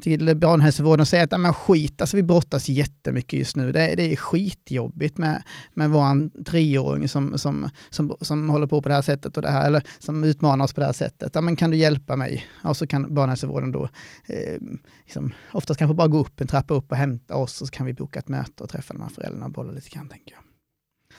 till 0.00 0.36
barnhälsovården 0.36 1.00
och 1.00 1.08
säga 1.08 1.24
att 1.24 1.40
men 1.40 1.54
skit, 1.54 2.00
alltså 2.00 2.16
vi 2.16 2.22
brottas 2.22 2.68
jättemycket 2.80 3.38
just 3.38 3.56
nu. 3.56 3.72
Det, 3.72 3.94
det 3.94 4.12
är 4.12 4.16
skitjobbigt 4.16 5.18
med, 5.18 5.42
med 5.74 5.90
vår 5.90 6.44
treåring 6.44 7.08
som, 7.08 7.38
som, 7.38 7.70
som, 7.90 8.16
som 8.20 8.50
håller 8.50 8.66
på 8.66 8.82
på 8.82 8.88
det 8.88 8.94
här 8.94 9.02
sättet 9.02 9.36
och 9.36 9.42
det 9.42 9.50
här, 9.50 9.66
eller 9.66 9.82
som 9.98 10.24
utmanar 10.24 10.64
oss 10.64 10.72
på 10.72 10.80
det 10.80 10.86
här 10.86 10.92
sättet. 10.92 11.34
Ja, 11.34 11.40
men 11.40 11.56
kan 11.56 11.70
du 11.70 11.76
hjälpa 11.76 12.16
mig? 12.16 12.46
Och 12.64 12.76
så 12.76 12.86
kan 12.86 13.14
barnhälsovården 13.14 13.72
då 13.72 13.88
eh, 14.26 14.60
liksom, 15.04 15.32
oftast 15.52 15.78
kanske 15.78 15.94
bara 15.94 16.08
gå 16.08 16.18
upp 16.18 16.40
en 16.40 16.46
trappa 16.46 16.74
upp 16.74 16.90
och 16.90 16.96
hämta 16.96 17.36
oss 17.36 17.60
och 17.60 17.66
så 17.66 17.72
kan 17.72 17.86
vi 17.86 17.92
boka 17.92 18.18
ett 18.18 18.28
möte 18.28 18.62
och 18.62 18.70
träffa 18.70 18.94
de 18.94 19.02
här 19.02 19.08
föräldrarna 19.08 19.46
och 19.46 19.52
bolla 19.52 19.72
lite 19.72 19.90
grann, 19.90 20.08
tänker 20.08 20.32
jag. 20.32 20.42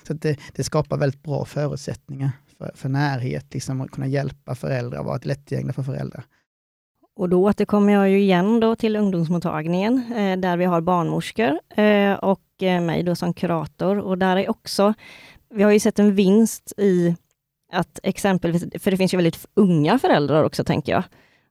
Så 0.07 0.13
det, 0.13 0.39
det, 0.55 0.63
skapar 0.63 0.97
väldigt 0.97 1.23
bra 1.23 1.45
förutsättningar 1.45 2.31
för, 2.57 2.71
för 2.75 2.89
närhet, 2.89 3.53
liksom 3.53 3.81
att 3.81 3.91
kunna 3.91 4.07
hjälpa 4.07 4.55
föräldrar, 4.55 5.03
vara 5.03 5.19
lättillgängliga 5.23 5.73
för 5.73 5.83
föräldrar. 5.83 6.25
Och 7.15 7.29
då 7.29 7.43
återkommer 7.43 7.93
jag 7.93 8.09
ju 8.09 8.19
igen 8.19 8.59
då 8.59 8.75
till 8.75 8.95
ungdomsmottagningen, 8.95 10.13
eh, 10.15 10.37
där 10.37 10.57
vi 10.57 10.65
har 10.65 10.81
barnmorskor 10.81 11.59
eh, 11.75 12.13
och 12.13 12.63
eh, 12.63 12.81
mig 12.81 13.03
då 13.03 13.15
som 13.15 13.33
kurator. 13.33 13.97
Och 13.97 14.17
där 14.17 14.37
är 14.37 14.49
också, 14.49 14.93
vi 15.53 15.63
har 15.63 15.71
ju 15.71 15.79
sett 15.79 15.99
en 15.99 16.15
vinst 16.15 16.73
i 16.77 17.15
att 17.73 17.99
exempelvis, 18.03 18.65
för 18.83 18.91
det 18.91 18.97
finns 18.97 19.13
ju 19.13 19.17
väldigt 19.17 19.45
unga 19.53 19.99
föräldrar 19.99 20.43
också, 20.43 20.63
tänker 20.63 20.91
jag. 20.91 21.03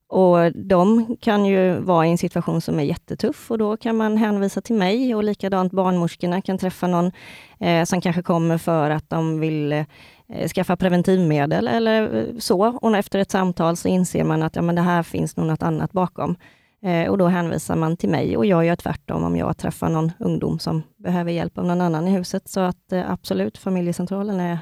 Och 0.08 0.52
de 0.52 1.16
kan 1.20 1.46
ju 1.46 1.74
vara 1.74 2.06
i 2.06 2.10
en 2.10 2.18
situation 2.18 2.60
som 2.60 2.78
är 2.78 2.84
jättetuff 2.84 3.50
och 3.50 3.58
då 3.58 3.76
kan 3.76 3.96
man 3.96 4.16
hänvisa 4.16 4.60
till 4.60 4.76
mig 4.76 5.14
och 5.14 5.24
likadant 5.24 5.72
barnmorskorna 5.72 6.42
kan 6.42 6.58
träffa 6.58 6.86
någon 6.86 7.12
eh, 7.60 7.84
som 7.84 8.00
kanske 8.00 8.22
kommer 8.22 8.58
för 8.58 8.90
att 8.90 9.10
de 9.10 9.40
vill 9.40 9.72
Eh, 9.72 9.86
Eh, 10.32 10.48
skaffa 10.48 10.76
preventivmedel 10.76 11.68
eller 11.68 12.26
så. 12.38 12.78
Och 12.82 12.96
efter 12.96 13.18
ett 13.18 13.30
samtal 13.30 13.76
så 13.76 13.88
inser 13.88 14.24
man 14.24 14.42
att 14.42 14.56
ja, 14.56 14.62
men 14.62 14.74
det 14.74 14.82
här 14.82 15.02
finns 15.02 15.36
nog 15.36 15.46
något 15.46 15.62
annat 15.62 15.92
bakom. 15.92 16.36
Eh, 16.82 17.10
och 17.10 17.18
då 17.18 17.26
hänvisar 17.26 17.76
man 17.76 17.96
till 17.96 18.08
mig 18.08 18.36
och 18.36 18.46
jag 18.46 18.64
gör 18.64 18.76
tvärtom 18.76 19.24
om 19.24 19.36
jag 19.36 19.56
träffar 19.56 19.88
någon 19.88 20.12
ungdom 20.18 20.58
som 20.58 20.82
behöver 20.96 21.32
hjälp 21.32 21.58
av 21.58 21.66
någon 21.66 21.80
annan 21.80 22.08
i 22.08 22.10
huset. 22.10 22.48
Så 22.48 22.60
att 22.60 22.92
eh, 22.92 23.10
absolut, 23.10 23.58
familjecentralen 23.58 24.40
är 24.40 24.58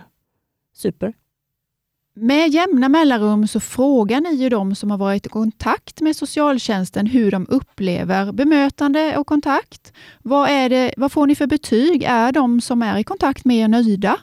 super. 0.74 1.12
Med 2.14 2.48
jämna 2.48 2.88
mellanrum 2.88 3.46
så 3.46 3.60
frågar 3.60 4.20
ni 4.20 4.34
ju 4.34 4.48
de 4.48 4.74
som 4.74 4.90
har 4.90 4.98
varit 4.98 5.26
i 5.26 5.28
kontakt 5.28 6.00
med 6.00 6.16
socialtjänsten 6.16 7.06
hur 7.06 7.30
de 7.30 7.46
upplever 7.48 8.32
bemötande 8.32 9.16
och 9.16 9.26
kontakt. 9.26 9.92
Vad, 10.22 10.50
är 10.50 10.68
det, 10.68 10.94
vad 10.96 11.12
får 11.12 11.26
ni 11.26 11.34
för 11.34 11.46
betyg? 11.46 12.02
Är 12.02 12.32
de 12.32 12.60
som 12.60 12.82
är 12.82 12.98
i 12.98 13.04
kontakt 13.04 13.44
med 13.44 13.56
er 13.56 13.68
nöjda? 13.68 14.18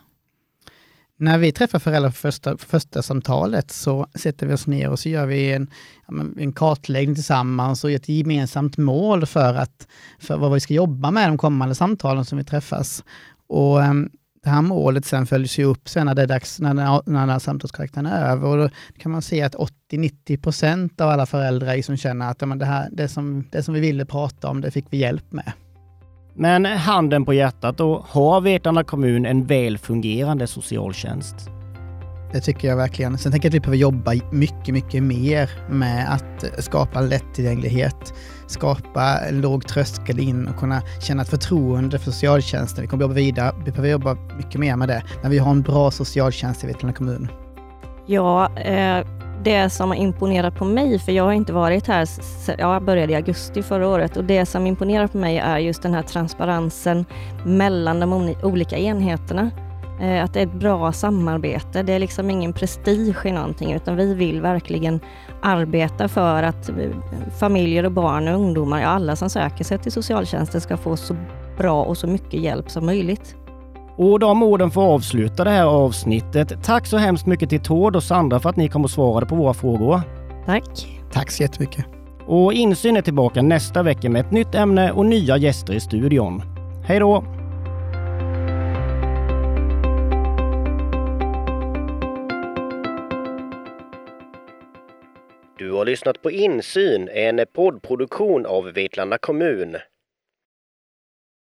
När 1.17 1.38
vi 1.38 1.51
träffar 1.51 1.79
föräldrar 1.79 2.12
för 2.12 2.19
första, 2.19 2.57
för 2.57 2.67
första 2.67 3.01
samtalet 3.01 3.72
så 3.72 4.07
sätter 4.15 4.48
vi 4.48 4.53
oss 4.53 4.67
ner 4.67 4.89
och 4.89 5.00
så 5.00 5.10
gör 5.10 5.25
vi 5.25 5.53
en, 5.53 5.69
en 6.38 6.53
kartläggning 6.53 7.15
tillsammans 7.15 7.84
och 7.84 7.91
ett 7.91 8.10
gemensamt 8.10 8.77
mål 8.77 9.25
för, 9.25 9.53
att, 9.53 9.88
för 10.19 10.38
vad 10.38 10.53
vi 10.53 10.60
ska 10.60 10.74
jobba 10.74 11.12
med 11.12 11.29
de 11.29 11.38
kommande 11.38 11.75
samtalen 11.75 12.25
som 12.25 12.38
vi 12.38 12.43
träffas. 12.43 13.03
Och 13.48 13.84
ehm, 13.84 14.10
det 14.43 14.50
här 14.50 14.62
målet 14.62 15.05
sen 15.05 15.25
följs 15.25 15.57
ju 15.57 15.63
upp 15.63 15.89
sen 15.89 16.05
när 16.05 16.15
det 16.15 16.22
är 16.22 16.27
dags, 16.27 16.60
när, 16.60 16.74
när, 16.74 17.01
när 17.05 17.19
den 17.19 17.29
här 17.29 17.39
samtalskaraktären 17.39 18.05
är 18.05 18.31
över. 18.31 18.48
Och 18.48 18.57
då 18.57 18.69
kan 18.98 19.12
man 19.12 19.22
se 19.22 19.41
att 19.41 19.55
80-90 19.91 20.41
procent 20.41 21.01
av 21.01 21.10
alla 21.10 21.25
föräldrar 21.25 21.75
liksom 21.75 21.98
känner 21.98 22.31
att 22.31 22.41
ja, 22.41 22.48
men 22.48 22.57
det, 22.57 22.65
här, 22.65 22.89
det, 22.91 23.07
som, 23.07 23.48
det 23.51 23.63
som 23.63 23.74
vi 23.74 23.79
ville 23.79 24.05
prata 24.05 24.50
om, 24.50 24.62
det 24.62 24.72
fick 24.72 24.86
vi 24.89 24.98
hjälp 24.98 25.31
med. 25.31 25.51
Men 26.38 26.65
handen 26.65 27.25
på 27.25 27.34
hjärtat 27.34 27.77
då, 27.77 28.06
har 28.10 28.42
Vetlanda 28.42 28.84
kommun 28.84 29.25
en 29.25 29.45
väl 29.45 29.78
fungerande 29.78 30.48
socialtjänst? 30.48 31.50
Det 32.32 32.41
tycker 32.41 32.67
jag 32.67 32.78
verkligen. 32.78 33.17
Sen 33.17 33.32
tänker 33.32 33.45
jag 33.45 33.52
att 33.52 33.56
vi 33.56 33.60
behöver 33.60 33.78
jobba 33.78 34.13
mycket, 34.32 34.74
mycket 34.74 35.04
mer 35.04 35.50
med 35.69 36.13
att 36.13 36.63
skapa 36.63 37.02
lättillgänglighet, 37.02 38.13
skapa 38.48 39.19
en 39.30 39.41
låg 39.41 39.67
tröskel 39.67 40.19
in 40.19 40.48
och 40.48 40.58
kunna 40.58 40.82
känna 41.02 41.21
ett 41.21 41.30
förtroende 41.30 42.00
för 42.00 42.12
socialtjänsten. 42.12 42.82
Vi 42.82 42.88
kommer 42.88 43.04
jobba 43.04 43.13
vidare. 43.13 43.56
Vi 43.65 43.71
behöver 43.71 43.89
jobba 43.89 44.17
mycket 44.38 44.60
mer 44.60 44.76
med 44.76 44.88
det. 44.88 45.04
Men 45.21 45.32
vi 45.32 45.38
har 45.38 45.52
en 45.52 45.62
bra 45.62 45.91
socialtjänst 45.91 46.63
i 46.63 46.67
Vetlanda 46.67 46.98
kommun. 46.98 47.28
Ja, 48.06 48.58
eh, 48.58 49.06
det 49.45 49.69
som 49.69 49.89
har 49.89 49.95
imponerat 49.95 50.55
på 50.55 50.65
mig, 50.65 50.99
för 50.99 51.12
jag 51.12 51.23
har 51.23 51.34
inte 51.34 51.53
varit 51.53 51.88
här, 51.88 52.08
jag 52.58 52.84
började 52.84 53.13
i 53.13 53.15
augusti 53.15 53.63
förra 53.63 53.88
året 53.88 54.17
och 54.17 54.23
det 54.23 54.45
som 54.45 54.67
imponerar 54.67 55.08
på 55.08 55.17
mig 55.17 55.38
är 55.38 55.58
just 55.58 55.81
den 55.81 55.93
här 55.93 56.01
transparensen 56.01 57.05
mellan 57.45 57.99
de 57.99 58.36
olika 58.43 58.77
enheterna. 58.77 59.51
Eh, 60.01 60.23
att 60.23 60.34
det 60.34 60.39
är 60.39 60.43
ett 60.45 60.53
bra 60.53 60.91
samarbete. 60.91 61.84
Det 61.84 61.93
är 61.93 61.99
liksom 61.99 62.29
ingen 62.29 62.53
prestige 62.53 63.25
i 63.25 63.31
någonting 63.31 63.73
utan 63.73 63.95
vi 63.95 64.13
vill 64.13 64.41
verkligen 64.41 64.99
arbeta 65.41 66.08
för 66.08 66.43
att 66.43 66.69
eh, 66.69 66.75
familjer 67.39 67.86
och 67.86 67.91
barn 67.91 68.27
och 68.27 68.36
ungdomar, 68.36 68.81
ja 68.81 68.88
alla 68.88 69.15
som 69.15 69.29
söker 69.29 69.63
sig 69.63 69.77
till 69.77 69.91
socialtjänsten 69.91 70.62
ska 70.62 70.77
få 70.77 70.97
så 70.97 71.15
bra 71.58 71.84
och 71.84 71.97
så 71.97 72.08
mycket 72.08 72.41
hjälp 72.41 72.71
som 72.71 72.86
möjligt. 72.86 73.36
Och 73.97 74.19
de 74.19 74.43
orden 74.43 74.71
får 74.71 74.81
avsluta 74.81 75.43
det 75.43 75.49
här 75.49 75.65
avsnittet. 75.65 76.63
Tack 76.63 76.88
så 76.88 76.97
hemskt 76.97 77.25
mycket 77.25 77.49
till 77.49 77.60
Tord 77.60 77.95
och 77.95 78.03
Sandra 78.03 78.39
för 78.39 78.49
att 78.49 78.55
ni 78.55 78.69
kom 78.69 78.84
och 78.84 78.91
svarade 78.91 79.25
på 79.25 79.36
våra 79.36 79.53
frågor. 79.53 80.01
Tack. 80.45 80.63
Tack 81.12 81.31
så 81.31 81.43
jättemycket. 81.43 81.86
Och 82.27 82.53
Insyn 82.53 82.97
är 82.97 83.01
tillbaka 83.01 83.41
nästa 83.41 83.84
vecka 83.84 84.10
med 84.10 84.25
ett 84.25 84.31
nytt 84.31 84.55
ämne 84.55 84.91
och 84.91 85.05
nya 85.05 85.38
gäster 85.38 85.73
i 85.73 85.79
studion. 85.79 86.41
Hej 86.86 86.99
då! 86.99 87.23
Du 95.58 95.71
har 95.71 95.86
lyssnat 95.86 96.21
på 96.21 96.31
Insyn, 96.31 97.10
en 97.13 97.45
poddproduktion 97.53 98.45
av 98.45 98.63
Vetlanda 98.63 99.17
kommun. 99.17 99.75